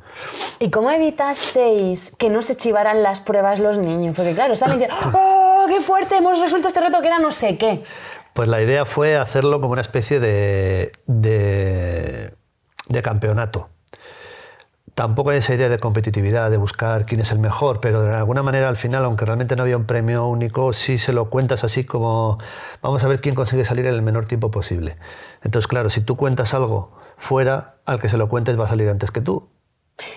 ¿Y 0.58 0.70
cómo 0.70 0.90
evitasteis 0.90 2.14
que 2.18 2.30
no 2.30 2.42
se 2.42 2.56
chivaran 2.56 3.02
las 3.02 3.20
pruebas 3.20 3.60
los 3.60 3.78
niños? 3.78 4.14
Porque 4.16 4.34
claro, 4.34 4.56
salen 4.56 4.78
y 4.78 4.84
dicen, 4.84 4.96
¡oh, 5.14 5.44
qué 5.68 5.80
fuerte! 5.80 6.16
Hemos 6.16 6.40
resuelto 6.40 6.68
este 6.68 6.80
reto 6.80 7.00
que 7.00 7.06
era 7.06 7.18
no 7.18 7.30
sé 7.30 7.58
qué. 7.58 7.82
Pues 8.32 8.48
la 8.48 8.62
idea 8.62 8.84
fue 8.84 9.16
hacerlo 9.16 9.60
como 9.60 9.72
una 9.72 9.80
especie 9.80 10.20
de, 10.20 10.92
de, 11.06 13.02
campeonato. 13.02 13.68
Tampoco 14.94 15.30
hay 15.30 15.38
esa 15.38 15.54
idea 15.54 15.68
de 15.68 15.78
competitividad, 15.78 16.50
de 16.50 16.56
buscar 16.56 17.06
quién 17.06 17.20
es 17.20 17.30
el 17.30 17.38
mejor, 17.38 17.80
pero 17.80 18.02
de 18.02 18.14
alguna 18.14 18.42
manera 18.42 18.68
al 18.68 18.76
final, 18.76 19.04
aunque 19.04 19.24
realmente 19.24 19.56
no 19.56 19.62
había 19.62 19.76
un 19.76 19.86
premio 19.86 20.26
único, 20.26 20.72
sí 20.72 20.98
se 20.98 21.12
lo 21.12 21.30
cuentas 21.30 21.64
así 21.64 21.84
como 21.84 22.38
vamos 22.82 23.02
a 23.04 23.08
ver 23.08 23.20
quién 23.20 23.34
consigue 23.34 23.64
salir 23.64 23.86
en 23.86 23.94
el 23.94 24.02
menor 24.02 24.26
tiempo 24.26 24.50
posible. 24.50 24.96
Entonces, 25.42 25.68
claro, 25.68 25.90
si 25.90 26.00
tú 26.00 26.16
cuentas 26.16 26.54
algo 26.54 26.98
fuera, 27.16 27.76
al 27.86 28.00
que 28.00 28.08
se 28.08 28.18
lo 28.18 28.28
cuentes 28.28 28.58
va 28.58 28.64
a 28.64 28.68
salir 28.68 28.88
antes 28.88 29.10
que 29.10 29.20
tú. 29.20 29.48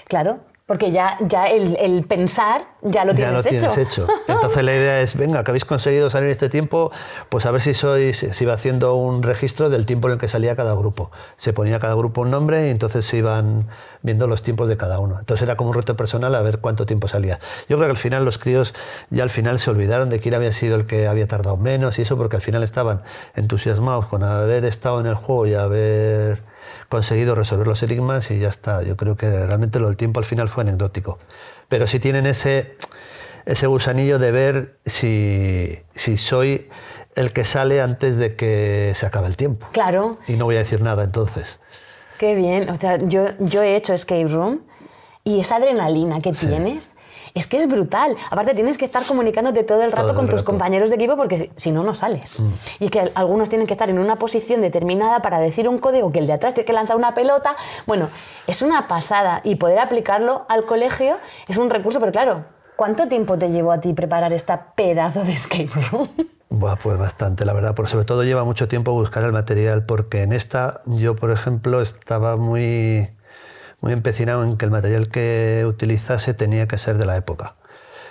Claro, 0.08 0.39
porque 0.71 0.89
ya, 0.93 1.17
ya 1.27 1.47
el, 1.49 2.05
pensar 2.05 2.63
ya 2.81 3.03
lo 3.03 3.13
tienes, 3.13 3.43
ya 3.43 3.51
lo 3.51 3.59
tienes 3.59 3.77
hecho. 3.77 4.07
Entonces 4.29 4.63
la 4.63 4.74
idea 4.74 5.01
es, 5.01 5.17
venga, 5.17 5.43
que 5.43 5.51
habéis 5.51 5.65
conseguido 5.65 6.09
salir 6.09 6.29
este 6.29 6.48
tiempo, 6.48 6.93
pues 7.27 7.46
a 7.46 7.51
ver 7.51 7.61
si 7.61 7.74
sois, 7.74 8.19
se 8.19 8.43
iba 8.46 8.53
haciendo 8.53 8.96
un 8.96 9.22
registro 9.22 9.69
del 9.69 9.85
tiempo 9.85 10.07
en 10.07 10.13
el 10.13 10.17
que 10.17 10.29
salía 10.29 10.55
cada 10.55 10.74
grupo. 10.74 11.11
Se 11.35 11.51
ponía 11.51 11.81
cada 11.81 11.96
grupo 11.96 12.22
un 12.22 12.31
nombre 12.31 12.67
y 12.67 12.69
entonces 12.69 13.03
se 13.03 13.17
iban 13.17 13.67
viendo 14.01 14.27
los 14.27 14.43
tiempos 14.43 14.69
de 14.69 14.77
cada 14.77 15.00
uno. 15.00 15.19
Entonces 15.19 15.43
era 15.43 15.57
como 15.57 15.72
un 15.72 15.75
reto 15.75 15.98
personal 15.98 16.33
a 16.35 16.41
ver 16.41 16.59
cuánto 16.59 16.85
tiempo 16.85 17.09
salía. 17.09 17.41
Yo 17.67 17.75
creo 17.75 17.89
que 17.89 17.91
al 17.91 17.98
final 17.98 18.24
los 18.24 18.37
críos 18.37 18.74
ya 19.09 19.24
al 19.24 19.29
final 19.29 19.59
se 19.59 19.72
olvidaron 19.72 20.09
de 20.09 20.22
quién 20.22 20.35
había 20.35 20.53
sido 20.53 20.77
el 20.77 20.85
que 20.85 21.05
había 21.05 21.27
tardado 21.27 21.57
menos 21.57 22.00
y 22.00 22.03
eso 22.03 22.15
porque 22.15 22.37
al 22.37 22.41
final 22.41 22.63
estaban 22.63 23.01
entusiasmados 23.35 24.05
con 24.05 24.24
haber 24.24 24.63
estado 24.63 25.01
en 25.01 25.07
el 25.07 25.15
juego 25.15 25.48
y 25.48 25.53
haber 25.53 26.43
conseguido 26.90 27.36
resolver 27.36 27.68
los 27.68 27.84
enigmas 27.84 28.31
y 28.31 28.40
ya 28.40 28.50
está. 28.50 28.84
Yo 28.84 28.98
creo 28.98 29.16
que 29.16 29.29
realmente 29.29 29.79
lo 29.79 29.88
del 29.88 29.98
tiempo 29.98 30.20
al 30.20 30.25
final 30.25 30.50
fue 30.50 30.64
anecdótico. 30.64 31.20
Pero 31.70 31.88
sí 31.88 32.00
tienen 32.00 32.25
ese, 32.25 32.75
ese 33.46 33.68
gusanillo 33.68 34.20
de 34.20 34.31
ver 34.31 34.77
si, 34.86 35.79
si 35.96 36.18
soy 36.18 36.70
el 37.16 37.34
que 37.34 37.44
sale 37.44 37.81
antes 37.81 38.18
de 38.18 38.36
que 38.36 38.94
se 38.96 39.05
acabe 39.05 39.27
el 39.27 39.38
tiempo. 39.38 39.68
Claro. 39.72 40.18
Y 40.27 40.34
no 40.34 40.46
voy 40.46 40.55
a 40.55 40.60
decir 40.60 40.81
nada 40.81 41.03
entonces. 41.03 41.60
Qué 42.18 42.36
bien. 42.36 42.70
O 42.70 42.79
sea, 42.79 42.98
yo, 42.98 43.29
yo 43.40 43.64
he 43.64 43.75
hecho 43.75 43.94
escape 43.94 44.27
room 44.27 44.62
y 45.24 45.40
esa 45.40 45.57
adrenalina 45.57 46.20
que 46.20 46.31
tienes 46.31 46.96
es 47.33 47.48
que 47.48 47.57
es 47.57 47.67
brutal. 47.67 48.15
Aparte, 48.29 48.53
tienes 48.53 48.77
que 48.77 48.85
estar 48.85 49.05
comunicándote 49.05 49.63
todo 49.63 49.83
el 49.83 49.91
rato 49.91 50.13
con 50.13 50.29
tus 50.29 50.44
compañeros 50.44 50.89
de 50.89 50.96
equipo 50.96 51.15
porque 51.15 51.51
si 51.55 51.72
no, 51.72 51.83
no 51.83 51.96
sales. 51.96 52.39
Mm. 52.39 52.53
Y 52.79 52.89
que 52.89 53.11
algunos 53.15 53.50
tienen 53.50 53.67
que 53.67 53.74
estar 53.74 53.89
en 53.89 54.00
una 54.00 54.17
posición 54.17 54.61
determinada 54.61 55.22
para 55.22 55.39
decir 55.39 55.67
un 55.67 55.77
código 55.77 56.11
que 56.11 56.20
el 56.20 56.27
de 56.27 56.33
atrás 56.33 56.53
tiene 56.53 56.65
que 56.65 56.74
lanzar 56.74 56.96
una 56.96 57.13
pelota. 57.13 57.55
Bueno, 57.87 58.09
es 58.48 58.61
una 58.61 58.87
pasada 58.87 59.41
y 59.44 59.55
poder 59.55 59.79
aplicarlo 59.79 60.46
al 60.50 60.65
colegio 60.65 61.17
es 61.48 61.57
un 61.57 61.70
recurso, 61.70 62.00
pero 62.00 62.11
claro, 62.11 62.46
¿cuánto 62.75 63.07
tiempo 63.07 63.37
te 63.37 63.50
llevó 63.50 63.72
a 63.72 63.81
ti 63.81 63.94
preparar 63.94 64.33
esta 64.33 64.74
pedazo 64.75 65.24
de 65.24 65.33
escape 65.33 65.70
room? 65.91 66.09
Buah, 66.50 66.75
pues 66.75 66.98
bastante, 66.98 67.46
la 67.46 67.53
verdad. 67.53 67.75
Por 67.75 67.87
sobre 67.87 68.03
todo 68.03 68.24
lleva 68.24 68.44
mucho 68.44 68.67
tiempo 68.67 68.91
buscar 68.91 69.24
el 69.24 69.31
material, 69.31 69.85
porque 69.85 70.24
en 70.24 70.33
esta 70.33 70.81
yo, 70.85 71.15
por 71.15 71.31
ejemplo, 71.31 71.81
estaba 71.81 72.35
muy 72.35 73.09
muy 73.81 73.94
empecinado 73.94 74.44
en 74.44 74.57
que 74.57 74.65
el 74.65 74.72
material 74.72 75.09
que 75.09 75.65
utilizase 75.67 76.33
tenía 76.33 76.67
que 76.67 76.77
ser 76.77 76.98
de 76.98 77.05
la 77.05 77.17
época. 77.17 77.55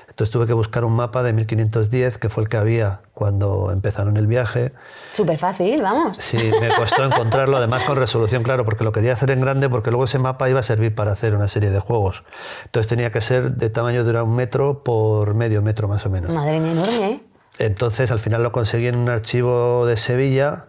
Entonces 0.08 0.32
tuve 0.32 0.46
que 0.46 0.52
buscar 0.52 0.84
un 0.84 0.92
mapa 0.92 1.22
de 1.22 1.32
1510, 1.32 2.18
que 2.18 2.28
fue 2.28 2.42
el 2.42 2.48
que 2.48 2.56
había 2.56 3.00
cuando 3.14 3.70
empezaron 3.72 4.16
el 4.16 4.26
viaje. 4.26 4.72
Súper 5.14 5.38
fácil, 5.38 5.80
vamos. 5.80 6.18
Sí, 6.18 6.50
me 6.60 6.74
costó 6.74 7.04
encontrarlo, 7.04 7.56
además 7.56 7.84
con 7.84 7.96
resolución, 7.96 8.42
claro, 8.42 8.64
porque 8.64 8.84
lo 8.84 8.92
quería 8.92 9.12
hacer 9.12 9.30
en 9.30 9.40
grande, 9.40 9.70
porque 9.70 9.90
luego 9.90 10.04
ese 10.04 10.18
mapa 10.18 10.50
iba 10.50 10.60
a 10.60 10.64
servir 10.64 10.94
para 10.94 11.12
hacer 11.12 11.34
una 11.34 11.48
serie 11.48 11.70
de 11.70 11.78
juegos. 11.78 12.24
Entonces 12.64 12.88
tenía 12.88 13.12
que 13.12 13.20
ser 13.20 13.52
de 13.52 13.70
tamaño 13.70 14.04
de 14.04 14.20
un 14.20 14.34
metro 14.34 14.82
por 14.82 15.34
medio 15.34 15.62
metro 15.62 15.86
más 15.86 16.04
o 16.04 16.10
menos. 16.10 16.30
Madre 16.30 16.58
mía, 16.58 16.72
enorme, 16.72 17.10
¿eh? 17.12 17.20
Entonces 17.58 18.10
al 18.10 18.18
final 18.18 18.42
lo 18.42 18.52
conseguí 18.52 18.88
en 18.88 18.96
un 18.96 19.08
archivo 19.08 19.86
de 19.86 19.96
Sevilla 19.96 20.66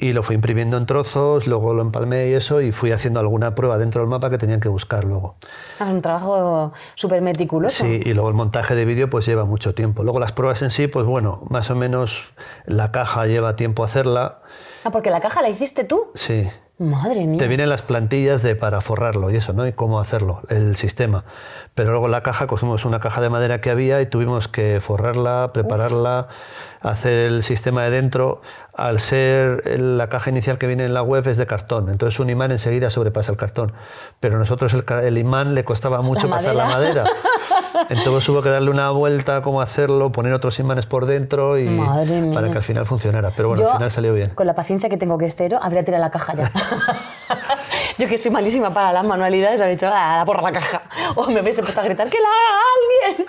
y 0.00 0.14
lo 0.14 0.22
fui 0.22 0.34
imprimiendo 0.34 0.78
en 0.78 0.86
trozos, 0.86 1.46
luego 1.46 1.74
lo 1.74 1.82
empalmé 1.82 2.28
y 2.28 2.32
eso, 2.32 2.60
y 2.62 2.72
fui 2.72 2.90
haciendo 2.90 3.20
alguna 3.20 3.54
prueba 3.54 3.76
dentro 3.76 4.00
del 4.00 4.08
mapa 4.08 4.30
que 4.30 4.38
tenían 4.38 4.60
que 4.60 4.70
buscar 4.70 5.04
luego. 5.04 5.36
Es 5.78 5.86
un 5.86 6.00
trabajo 6.00 6.72
súper 6.94 7.20
meticuloso. 7.20 7.84
Sí, 7.84 8.00
y 8.04 8.14
luego 8.14 8.30
el 8.30 8.34
montaje 8.34 8.74
de 8.74 8.86
vídeo 8.86 9.10
pues 9.10 9.26
lleva 9.26 9.44
mucho 9.44 9.74
tiempo. 9.74 10.02
Luego 10.02 10.18
las 10.18 10.32
pruebas 10.32 10.62
en 10.62 10.70
sí, 10.70 10.86
pues 10.86 11.04
bueno, 11.04 11.42
más 11.50 11.70
o 11.70 11.76
menos 11.76 12.32
la 12.64 12.90
caja 12.92 13.26
lleva 13.26 13.56
tiempo 13.56 13.84
hacerla. 13.84 14.40
Ah, 14.84 14.90
porque 14.90 15.10
la 15.10 15.20
caja 15.20 15.42
la 15.42 15.50
hiciste 15.50 15.84
tú. 15.84 16.10
Sí. 16.14 16.48
Madre 16.78 17.26
mía. 17.26 17.38
Te 17.38 17.46
vienen 17.46 17.68
las 17.68 17.82
plantillas 17.82 18.42
de 18.42 18.56
para 18.56 18.80
forrarlo 18.80 19.30
y 19.30 19.36
eso, 19.36 19.52
¿no? 19.52 19.66
Y 19.66 19.74
cómo 19.74 20.00
hacerlo, 20.00 20.40
el 20.48 20.76
sistema. 20.76 21.24
Pero 21.74 21.90
luego 21.90 22.08
la 22.08 22.22
caja, 22.22 22.46
cogimos 22.46 22.86
una 22.86 23.00
caja 23.00 23.20
de 23.20 23.28
madera 23.28 23.60
que 23.60 23.68
había 23.68 24.00
y 24.00 24.06
tuvimos 24.06 24.48
que 24.48 24.80
forrarla, 24.80 25.50
prepararla, 25.52 26.28
hacer 26.80 27.30
el 27.30 27.42
sistema 27.42 27.84
de 27.84 27.90
dentro 27.90 28.40
al 28.74 29.00
ser 29.00 29.78
la 29.78 30.08
caja 30.08 30.30
inicial 30.30 30.56
que 30.56 30.66
viene 30.66 30.84
en 30.84 30.94
la 30.94 31.02
web 31.02 31.26
es 31.28 31.36
de 31.36 31.46
cartón, 31.46 31.90
entonces 31.90 32.18
un 32.20 32.30
imán 32.30 32.50
enseguida 32.50 32.88
sobrepasa 32.88 33.30
el 33.30 33.36
cartón. 33.36 33.72
Pero 34.20 34.36
a 34.36 34.38
nosotros 34.38 34.72
el, 34.72 35.18
imán 35.18 35.54
le 35.54 35.64
costaba 35.64 36.00
mucho 36.02 36.30
pasar 36.30 36.56
la 36.56 36.64
madera. 36.64 37.04
Entonces 37.88 38.28
hubo 38.28 38.42
que 38.42 38.48
darle 38.48 38.70
una 38.70 38.90
vuelta, 38.90 39.42
cómo 39.42 39.60
hacerlo, 39.60 40.12
poner 40.12 40.32
otros 40.32 40.58
imanes 40.58 40.86
por 40.86 41.06
dentro 41.06 41.58
y 41.58 41.80
para 42.32 42.50
que 42.50 42.56
al 42.56 42.62
final 42.62 42.84
funcionara. 42.86 43.32
Pero 43.36 43.48
bueno, 43.48 43.66
al 43.66 43.74
final 43.74 43.90
salió 43.90 44.12
bien. 44.12 44.30
Con 44.30 44.46
la 44.46 44.54
paciencia 44.54 44.88
que 44.88 44.96
tengo 44.96 45.18
que 45.18 45.26
estero, 45.26 45.58
habría 45.62 45.84
tirado 45.84 46.02
la 46.02 46.10
caja 46.10 46.34
ya. 46.34 46.52
Yo 47.98 48.08
que 48.08 48.18
soy 48.18 48.30
malísima 48.30 48.72
para 48.72 48.92
las 48.92 49.04
manualidades, 49.04 49.60
he 49.60 49.68
dicho, 49.68 49.86
ah, 49.92 50.16
la 50.18 50.24
porra 50.24 50.42
la 50.42 50.52
caja. 50.52 50.82
O 51.14 51.28
me 51.28 51.40
hubiese 51.40 51.62
puesto 51.62 51.80
a 51.80 51.84
gritar, 51.84 52.08
¡que 52.08 52.18
la 52.18 52.28
haga 52.28 53.16
alguien! 53.16 53.26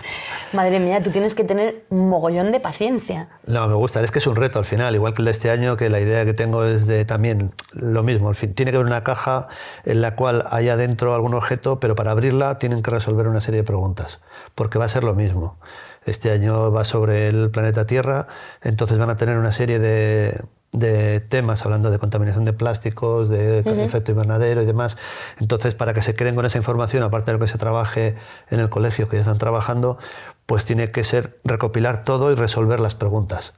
Madre 0.54 0.80
mía, 0.80 1.02
tú 1.02 1.12
tienes 1.12 1.34
que 1.34 1.44
tener 1.44 1.86
un 1.90 2.10
mogollón 2.10 2.52
de 2.52 2.60
paciencia. 2.60 3.30
No, 3.46 3.68
me 3.68 3.76
gusta, 3.76 4.02
es 4.02 4.12
que 4.12 4.20
es 4.20 4.28
un 4.28 4.36
reto 4.36 4.60
al 4.60 4.66
final, 4.66 4.96
igual 4.96 5.14
que 5.14 5.22
el 5.22 5.26
de 5.26 5.32
este 5.32 5.50
año, 5.50 5.78
que 5.78 5.90
la 5.90 6.00
idea 6.00 6.26
que 6.26 6.34
tengo 6.34 6.66
es 6.66 6.88
de 6.88 7.06
también 7.06 7.54
lo 7.74 8.04
mismo. 8.04 8.34
Tiene 8.34 8.72
que 8.72 8.78
haber 8.78 8.88
una 8.88 9.04
caja 9.04 9.48
en 9.86 10.02
la 10.02 10.16
cual 10.16 10.46
haya 10.50 10.78
dentro 10.78 11.16
algún 11.16 11.34
objeto, 11.34 11.80
pero 11.80 11.96
para 11.96 12.12
abrirla 12.12 12.60
tienen 12.60 12.84
que 12.84 12.92
resolver 12.92 13.28
una 13.28 13.42
serie 13.42 13.62
de 13.62 13.66
preguntas, 13.66 14.22
porque 14.56 14.78
va 14.78 14.86
a 14.86 14.90
ser 14.90 15.04
lo 15.04 15.16
mismo. 15.16 15.58
Este 16.06 16.32
año 16.32 16.72
va 16.72 16.84
sobre 16.84 17.28
el 17.28 17.52
planeta 17.52 17.86
Tierra, 17.86 18.28
entonces 18.62 18.98
van 18.98 19.10
a 19.10 19.18
tener 19.18 19.38
una 19.38 19.52
serie 19.52 19.80
de, 19.80 20.42
temas 20.72 21.66
hablando 21.66 21.92
de 21.92 22.00
contaminación 22.00 22.46
de 22.46 22.54
plásticos, 22.54 23.30
de 23.30 23.60
efecto 23.60 24.12
invernadero 24.12 24.62
y 24.62 24.66
demás. 24.66 24.98
Entonces, 25.40 25.76
para 25.76 25.94
que 25.94 26.02
se 26.02 26.16
queden 26.16 26.36
con 26.36 26.46
esa 26.46 26.58
información, 26.58 27.04
aparte 27.04 27.32
de 27.32 27.38
lo 27.38 27.44
que 27.44 27.52
se 27.52 27.58
trabaje 27.58 28.16
en 28.50 28.60
el 28.60 28.70
colegio, 28.70 29.10
que 29.10 29.18
ya 29.18 29.22
están 29.22 29.38
trabajando, 29.38 29.98
pues 30.46 30.66
tiene 30.66 30.92
que 30.92 31.04
ser 31.04 31.40
recopilar 31.44 32.04
todo 32.06 32.32
y 32.32 32.36
resolver 32.36 32.80
las 32.80 32.96
preguntas. 32.96 33.54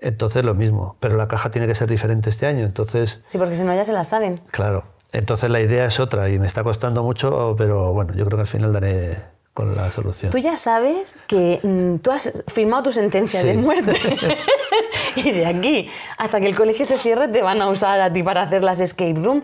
Entonces, 0.00 0.44
lo 0.44 0.54
mismo, 0.54 0.96
pero 1.00 1.16
la 1.16 1.26
caja 1.26 1.50
tiene 1.50 1.66
que 1.66 1.74
ser 1.74 1.88
diferente 1.88 2.30
este 2.30 2.46
año. 2.46 2.64
Entonces, 2.64 3.20
sí, 3.28 3.38
porque 3.38 3.54
si 3.54 3.64
no 3.64 3.74
ya 3.74 3.84
se 3.84 3.92
la 3.92 4.04
saben. 4.04 4.38
Claro. 4.50 4.84
Entonces 5.12 5.48
la 5.48 5.60
idea 5.60 5.86
es 5.86 6.00
otra 6.00 6.28
y 6.28 6.38
me 6.38 6.46
está 6.46 6.64
costando 6.64 7.02
mucho, 7.02 7.54
pero 7.56 7.92
bueno, 7.92 8.12
yo 8.14 8.26
creo 8.26 8.36
que 8.36 8.42
al 8.42 8.48
final 8.48 8.72
daré, 8.72 9.22
con 9.56 9.74
la 9.74 9.90
solución. 9.90 10.30
Tú 10.30 10.36
ya 10.36 10.58
sabes 10.58 11.16
que 11.26 11.60
mm, 11.62 11.96
tú 12.02 12.10
has 12.10 12.44
firmado 12.48 12.82
tu 12.82 12.92
sentencia 12.92 13.42
de 13.42 13.54
muerte 13.54 13.94
y 15.16 15.30
de 15.30 15.46
aquí 15.46 15.90
hasta 16.18 16.40
que 16.40 16.46
el 16.46 16.54
colegio 16.54 16.84
se 16.84 16.98
cierre 16.98 17.26
te 17.28 17.40
van 17.40 17.62
a 17.62 17.70
usar 17.70 18.02
a 18.02 18.12
ti 18.12 18.22
para 18.22 18.42
hacer 18.42 18.62
las 18.62 18.80
escape 18.80 19.14
room. 19.14 19.42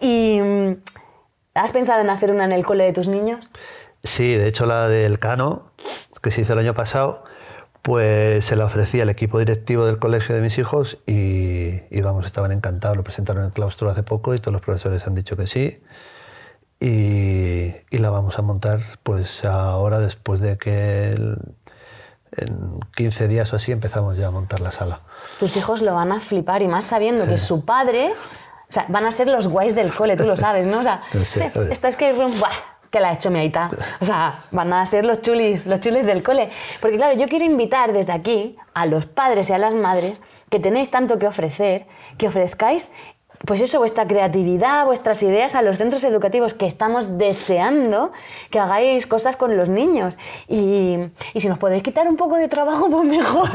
¿Y 0.00 0.38
mm, 0.40 0.76
has 1.54 1.72
pensado 1.72 2.00
en 2.00 2.10
hacer 2.10 2.30
una 2.30 2.44
en 2.44 2.52
el 2.52 2.64
cole 2.64 2.84
de 2.84 2.92
tus 2.92 3.08
niños? 3.08 3.50
Sí, 4.04 4.34
de 4.34 4.46
hecho 4.46 4.66
la 4.66 4.86
del 4.86 5.18
Cano, 5.18 5.72
que 6.22 6.30
se 6.30 6.42
hizo 6.42 6.52
el 6.52 6.60
año 6.60 6.74
pasado, 6.74 7.24
pues 7.82 8.44
se 8.44 8.54
la 8.54 8.66
ofrecí 8.66 9.00
al 9.00 9.10
equipo 9.10 9.40
directivo 9.40 9.84
del 9.84 9.98
colegio 9.98 10.32
de 10.32 10.42
mis 10.42 10.58
hijos 10.58 10.98
y, 11.08 11.80
y 11.90 12.00
vamos, 12.02 12.24
estaban 12.24 12.52
encantados, 12.52 12.96
lo 12.96 13.02
presentaron 13.02 13.42
en 13.42 13.48
el 13.48 13.52
claustro 13.52 13.90
hace 13.90 14.04
poco 14.04 14.32
y 14.32 14.38
todos 14.38 14.52
los 14.52 14.62
profesores 14.62 15.04
han 15.08 15.16
dicho 15.16 15.36
que 15.36 15.48
sí 15.48 15.80
y, 16.80 17.74
la 17.90 18.08
vamos 18.08 18.38
a 18.38 18.42
montar 18.42 18.80
pues 19.02 19.44
ahora 19.44 19.98
después 19.98 20.40
de 20.40 20.56
que 20.56 21.10
en 22.36 22.80
15 22.96 23.28
días 23.28 23.52
o 23.52 23.56
así 23.56 23.72
empezamos 23.72 24.16
ya 24.16 24.28
a 24.28 24.30
montar 24.30 24.60
la 24.60 24.72
sala. 24.72 25.02
Tus 25.38 25.56
hijos 25.56 25.82
lo 25.82 25.94
van 25.94 26.12
a 26.12 26.20
flipar 26.20 26.62
y 26.62 26.68
más 26.68 26.86
sabiendo 26.86 27.26
que 27.26 27.36
su 27.36 27.66
padre, 27.66 28.12
o 28.12 28.72
sea, 28.72 28.86
van 28.88 29.04
a 29.04 29.12
ser 29.12 29.26
los 29.26 29.48
guays 29.48 29.74
del 29.74 29.92
cole, 29.92 30.16
tú 30.16 30.24
lo 30.24 30.38
sabes, 30.38 30.66
¿no? 30.66 30.80
O 30.80 30.82
sea, 30.82 31.02
esta 31.70 31.88
es 31.88 31.96
que 31.96 32.14
que 32.90 32.98
la 32.98 33.10
ha 33.10 33.12
hecho 33.12 33.30
mi 33.30 33.38
aita. 33.38 33.70
O 34.00 34.04
sea, 34.04 34.40
van 34.50 34.72
a 34.72 34.84
ser 34.84 35.04
los 35.04 35.22
chulis, 35.22 35.66
los 35.66 35.80
chulis 35.80 36.04
del 36.04 36.22
cole. 36.22 36.50
Porque 36.80 36.96
claro, 36.96 37.16
yo 37.16 37.28
quiero 37.28 37.44
invitar 37.44 37.92
desde 37.92 38.12
aquí 38.12 38.56
a 38.74 38.86
los 38.86 39.06
padres 39.06 39.48
y 39.50 39.52
a 39.52 39.58
las 39.58 39.74
madres 39.74 40.20
que 40.50 40.58
tenéis 40.58 40.90
tanto 40.90 41.18
que 41.18 41.28
ofrecer, 41.28 41.86
que 42.18 42.26
ofrezcáis 42.26 42.90
pues 43.46 43.62
eso, 43.62 43.78
vuestra 43.78 44.06
creatividad, 44.06 44.84
vuestras 44.84 45.22
ideas 45.22 45.54
a 45.54 45.62
los 45.62 45.78
centros 45.78 46.04
educativos 46.04 46.52
que 46.52 46.66
estamos 46.66 47.16
deseando 47.16 48.12
que 48.50 48.58
hagáis 48.58 49.06
cosas 49.06 49.36
con 49.36 49.56
los 49.56 49.70
niños. 49.70 50.18
Y, 50.46 50.98
si 51.34 51.48
nos 51.48 51.58
podéis 51.58 51.82
quitar 51.82 52.06
un 52.06 52.16
poco 52.16 52.36
de 52.36 52.48
trabajo, 52.48 52.90
pues 52.90 53.04
mejor. 53.06 53.48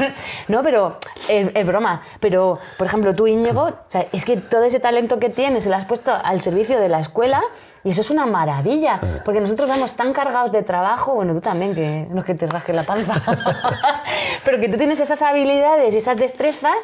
No, 0.48 0.62
pero 0.62 0.96
es, 1.28 1.66
broma. 1.66 2.02
Pero, 2.18 2.58
por 2.76 2.86
ejemplo, 2.88 3.14
tú, 3.14 3.28
Íñigo, 3.28 3.72
es 4.12 4.24
que 4.24 4.38
todo 4.38 4.64
ese 4.64 4.80
talento 4.80 5.20
que 5.20 5.30
tienes 5.30 5.64
se 5.64 5.70
lo 5.70 5.76
has 5.76 5.86
puesto 5.86 6.12
al 6.12 6.40
servicio 6.40 6.80
de 6.80 6.88
la 6.88 6.98
escuela. 6.98 7.42
Y 7.84 7.90
eso 7.90 8.00
es 8.00 8.10
una 8.10 8.26
maravilla, 8.26 8.98
eh. 9.00 9.20
porque 9.24 9.40
nosotros 9.40 9.68
vamos 9.68 9.94
tan 9.94 10.12
cargados 10.12 10.50
de 10.50 10.64
trabajo, 10.64 11.14
bueno, 11.14 11.34
tú 11.34 11.40
también, 11.40 11.72
que 11.72 12.08
no 12.10 12.22
es 12.22 12.26
que 12.26 12.34
te 12.34 12.46
rasque 12.46 12.72
la 12.72 12.82
panza, 12.82 13.12
pero 14.44 14.58
que 14.58 14.68
tú 14.68 14.76
tienes 14.76 14.98
esas 14.98 15.22
habilidades 15.22 15.94
y 15.94 15.98
esas 15.98 16.16
destrezas 16.16 16.74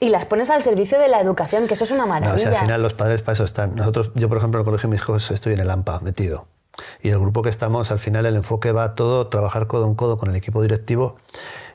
y 0.00 0.08
las 0.08 0.26
pones 0.26 0.50
al 0.50 0.62
servicio 0.62 0.98
de 0.98 1.08
la 1.08 1.20
educación, 1.20 1.68
que 1.68 1.74
eso 1.74 1.84
es 1.84 1.90
una 1.90 2.06
maravilla. 2.06 2.50
No, 2.50 2.56
al 2.56 2.62
final 2.62 2.82
los 2.82 2.94
padres 2.94 3.22
para 3.22 3.34
eso 3.34 3.44
están. 3.44 3.76
Nosotros, 3.76 4.10
yo 4.14 4.28
por 4.28 4.38
ejemplo 4.38 4.58
en 4.58 4.62
el 4.62 4.64
colegio 4.64 4.88
de 4.88 4.92
mis 4.92 5.02
hijos 5.02 5.30
estoy 5.30 5.52
en 5.52 5.60
el 5.60 5.70
AMPA 5.70 6.00
metido. 6.00 6.46
Y 7.02 7.10
el 7.10 7.18
grupo 7.18 7.42
que 7.42 7.50
estamos, 7.50 7.90
al 7.90 7.98
final 7.98 8.24
el 8.24 8.36
enfoque 8.36 8.72
va 8.72 8.94
todo 8.94 9.26
trabajar 9.28 9.66
codo 9.66 9.86
en 9.86 9.94
codo 9.94 10.16
con 10.16 10.30
el 10.30 10.36
equipo 10.36 10.62
directivo 10.62 11.16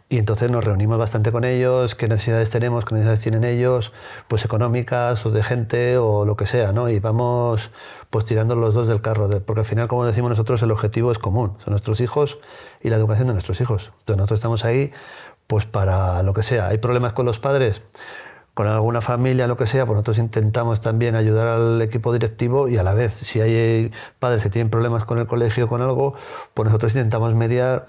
y 0.08 0.20
entonces 0.20 0.52
nos 0.52 0.64
reunimos 0.64 1.00
bastante 1.00 1.32
con 1.32 1.44
ellos, 1.44 1.96
qué 1.96 2.08
necesidades 2.08 2.52
tenemos, 2.52 2.86
qué 2.86 2.94
necesidades 2.94 3.22
tienen 3.22 3.44
ellos, 3.44 3.92
pues 4.28 4.46
económicas 4.46 5.26
o 5.26 5.32
de 5.32 5.42
gente 5.42 5.98
o 5.98 6.26
lo 6.26 6.36
que 6.36 6.46
sea, 6.46 6.74
¿no? 6.74 6.90
Y 6.90 7.00
vamos 7.00 7.72
pues 8.12 8.26
tirando 8.26 8.56
los 8.56 8.74
dos 8.76 8.88
del 8.88 9.02
carro, 9.02 9.28
porque 9.42 9.62
al 9.62 9.66
final, 9.66 9.88
como 9.88 10.06
decimos 10.06 10.30
nosotros, 10.30 10.62
el 10.62 10.72
objetivo 10.72 11.12
es 11.12 11.18
común, 11.18 11.58
son 11.64 11.72
nuestros 11.72 12.02
hijos 12.02 12.38
y 12.82 12.90
la 12.90 12.98
educación 12.98 13.28
de 13.28 13.34
nuestros 13.34 13.60
hijos. 13.62 13.92
Entonces 14.00 14.18
nosotros 14.18 14.38
estamos 14.38 14.64
ahí 14.64 14.92
pues 15.48 15.66
para 15.66 16.24
lo 16.24 16.34
que 16.34 16.44
sea. 16.44 16.68
¿Hay 16.68 16.78
problemas 16.78 17.14
con 17.14 17.26
los 17.26 17.40
padres? 17.40 17.82
Con 18.54 18.68
alguna 18.68 19.02
familia, 19.02 19.48
lo 19.48 19.58
que 19.58 19.66
sea, 19.66 19.86
pues 19.86 19.96
nosotros 19.96 20.18
intentamos 20.18 20.80
también 20.80 21.16
ayudar 21.16 21.48
al 21.48 21.82
equipo 21.82 22.14
directivo 22.14 22.70
y 22.70 22.78
a 22.78 22.84
la 22.84 22.94
vez, 22.94 23.14
si 23.14 23.42
hay 23.42 23.92
padres 24.20 24.44
que 24.44 24.50
tienen 24.50 24.70
problemas 24.70 25.04
con 25.04 25.20
el 25.20 25.28
colegio 25.28 25.66
o 25.66 25.68
con 25.68 25.82
algo, 25.82 26.16
pues 26.54 26.66
nosotros 26.66 26.94
intentamos 26.94 27.36
mediar 27.36 27.88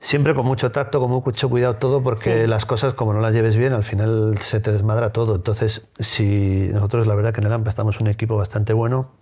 siempre 0.00 0.34
con 0.34 0.44
mucho 0.44 0.72
tacto, 0.72 0.98
con 0.98 1.10
mucho 1.10 1.48
cuidado 1.48 1.76
todo, 1.76 2.02
porque 2.02 2.48
las 2.48 2.64
cosas, 2.64 2.94
como 2.94 3.12
no 3.12 3.20
las 3.20 3.32
lleves 3.32 3.56
bien, 3.56 3.72
al 3.72 3.84
final 3.84 4.38
se 4.40 4.58
te 4.58 4.72
desmadra 4.72 5.12
todo. 5.12 5.36
Entonces, 5.36 5.88
si 5.98 6.68
nosotros, 6.72 7.06
la 7.06 7.14
verdad 7.14 7.32
que 7.32 7.40
en 7.40 7.46
el 7.46 7.52
AMPA 7.52 7.70
estamos 7.70 8.00
un 8.00 8.08
equipo 8.08 8.36
bastante 8.36 8.72
bueno, 8.72 9.12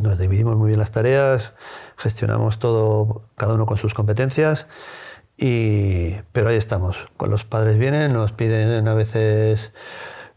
nos 0.00 0.18
dividimos 0.18 0.56
muy 0.56 0.68
bien 0.68 0.78
las 0.78 0.92
tareas, 0.92 1.52
gestionamos 1.96 2.58
todo, 2.58 3.22
cada 3.36 3.54
uno 3.54 3.66
con 3.66 3.76
sus 3.76 3.92
competencias 3.92 4.66
y, 5.38 6.14
pero 6.32 6.50
ahí 6.50 6.56
estamos. 6.56 6.96
Con 7.16 7.30
los 7.30 7.44
padres 7.44 7.78
vienen, 7.78 8.12
nos 8.12 8.32
piden 8.32 8.88
a 8.88 8.94
veces 8.94 9.72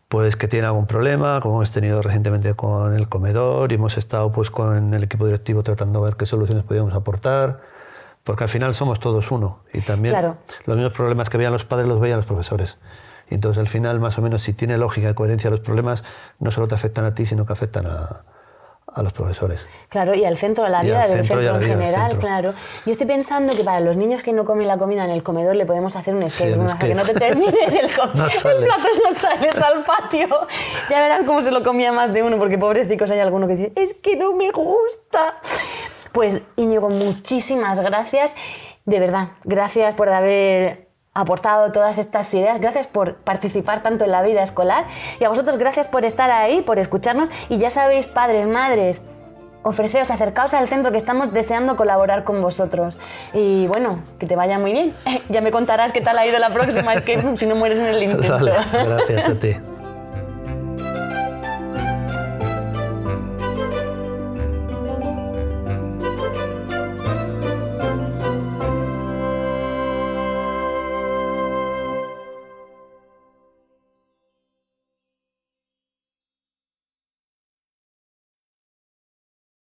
pues 0.07 0.35
que 0.35 0.47
tienen 0.47 0.67
algún 0.67 0.85
problema, 0.85 1.39
como 1.41 1.55
hemos 1.55 1.71
tenido 1.71 2.01
recientemente 2.01 2.53
con 2.53 2.93
el 2.93 3.09
comedor 3.09 3.71
y 3.71 3.75
hemos 3.75 3.97
estado 3.97 4.31
pues 4.31 4.51
con 4.51 4.93
el 4.93 5.03
equipo 5.03 5.25
directivo 5.25 5.63
tratando 5.63 6.01
de 6.01 6.05
ver 6.05 6.17
qué 6.17 6.25
soluciones 6.25 6.65
podíamos 6.65 6.93
aportar, 6.93 7.61
porque 8.23 8.43
al 8.43 8.49
final 8.49 8.75
somos 8.75 8.99
todos 8.99 9.31
uno 9.31 9.63
y 9.73 9.81
también 9.81 10.35
los 10.65 10.77
mismos 10.77 10.93
problemas 10.93 11.29
que 11.29 11.37
veían 11.37 11.53
los 11.53 11.65
padres 11.65 11.87
los 11.87 11.99
veían 11.99 12.17
los 12.17 12.25
profesores. 12.25 12.77
Y 13.29 13.35
entonces 13.35 13.59
al 13.59 13.69
final 13.69 13.99
más 14.01 14.17
o 14.17 14.21
menos 14.21 14.43
si 14.43 14.53
tiene 14.53 14.77
lógica 14.77 15.09
y 15.09 15.13
coherencia 15.13 15.49
los 15.49 15.61
problemas 15.61 16.03
no 16.39 16.51
solo 16.51 16.67
te 16.67 16.75
afectan 16.75 17.05
a 17.05 17.15
ti, 17.15 17.25
sino 17.25 17.45
que 17.45 17.53
afectan 17.53 17.87
a, 17.87 18.23
a 18.93 19.03
los 19.03 19.13
profesores. 19.13 19.65
Claro, 19.89 20.13
y 20.13 20.25
al 20.25 20.37
centro 20.37 20.63
de 20.63 20.69
la 20.69 20.81
vida, 20.81 21.07
del 21.07 21.25
centro, 21.25 21.41
en 21.41 21.61
general, 21.61 22.17
claro. 22.17 22.53
Yo 22.85 22.91
estoy 22.91 23.07
pensando 23.07 23.55
que 23.55 23.63
para 23.63 23.79
los 23.79 23.95
niños 23.95 24.21
que 24.21 24.33
no 24.33 24.43
comen 24.43 24.67
la 24.67 24.77
comida 24.77 25.05
en 25.05 25.11
el 25.11 25.23
comedor 25.23 25.55
le 25.55 25.65
podemos 25.65 25.95
hacer 25.95 26.13
un 26.13 26.23
escape 26.23 26.53
sí, 26.53 26.77
que 26.79 26.95
no 26.95 27.03
te 27.03 27.13
termines 27.13 27.53
el, 27.67 27.89
no 28.15 28.25
el 28.51 28.65
plato 28.65 28.87
no 29.03 29.13
sales 29.13 29.61
al 29.61 29.83
patio. 29.83 30.27
Ya 30.89 31.01
verán 31.01 31.25
cómo 31.25 31.41
se 31.41 31.51
lo 31.51 31.63
comía 31.63 31.91
más 31.91 32.11
de 32.13 32.23
uno, 32.23 32.37
porque 32.37 32.57
pobrecicos 32.57 33.09
hay 33.11 33.19
alguno 33.19 33.47
que 33.47 33.55
dice, 33.55 33.71
es 33.75 33.93
que 33.93 34.15
no 34.15 34.33
me 34.33 34.51
gusta. 34.51 35.35
Pues 36.11 36.41
Íñigo, 36.57 36.89
muchísimas 36.89 37.79
gracias. 37.79 38.35
De 38.85 38.99
verdad, 38.99 39.29
gracias 39.43 39.95
por 39.95 40.09
haber 40.09 40.90
aportado 41.13 41.71
todas 41.71 41.97
estas 41.97 42.33
ideas. 42.33 42.59
Gracias 42.59 42.87
por 42.87 43.15
participar 43.15 43.83
tanto 43.83 44.05
en 44.05 44.11
la 44.11 44.21
vida 44.21 44.41
escolar 44.41 44.85
y 45.19 45.23
a 45.23 45.29
vosotros 45.29 45.57
gracias 45.57 45.87
por 45.87 46.05
estar 46.05 46.31
ahí, 46.31 46.61
por 46.61 46.79
escucharnos 46.79 47.29
y 47.49 47.57
ya 47.57 47.69
sabéis, 47.69 48.07
padres, 48.07 48.47
madres, 48.47 49.01
ofreceos, 49.63 50.09
acercaos 50.09 50.53
al 50.53 50.67
centro 50.67 50.91
que 50.91 50.97
estamos 50.97 51.31
deseando 51.33 51.75
colaborar 51.75 52.23
con 52.23 52.41
vosotros. 52.41 52.97
Y 53.33 53.67
bueno, 53.67 53.99
que 54.19 54.25
te 54.25 54.35
vaya 54.35 54.57
muy 54.57 54.71
bien. 54.71 54.95
ya 55.29 55.41
me 55.41 55.51
contarás 55.51 55.91
qué 55.91 56.01
tal 56.01 56.17
ha 56.17 56.25
ido 56.25 56.39
la 56.39 56.51
próxima, 56.51 56.93
es 56.93 57.01
que 57.01 57.37
si 57.37 57.45
no 57.45 57.55
mueres 57.55 57.79
en 57.79 57.85
el 57.87 58.03
intento. 58.11 58.39
gracias 58.39 59.29
a 59.29 59.35
ti. 59.35 59.55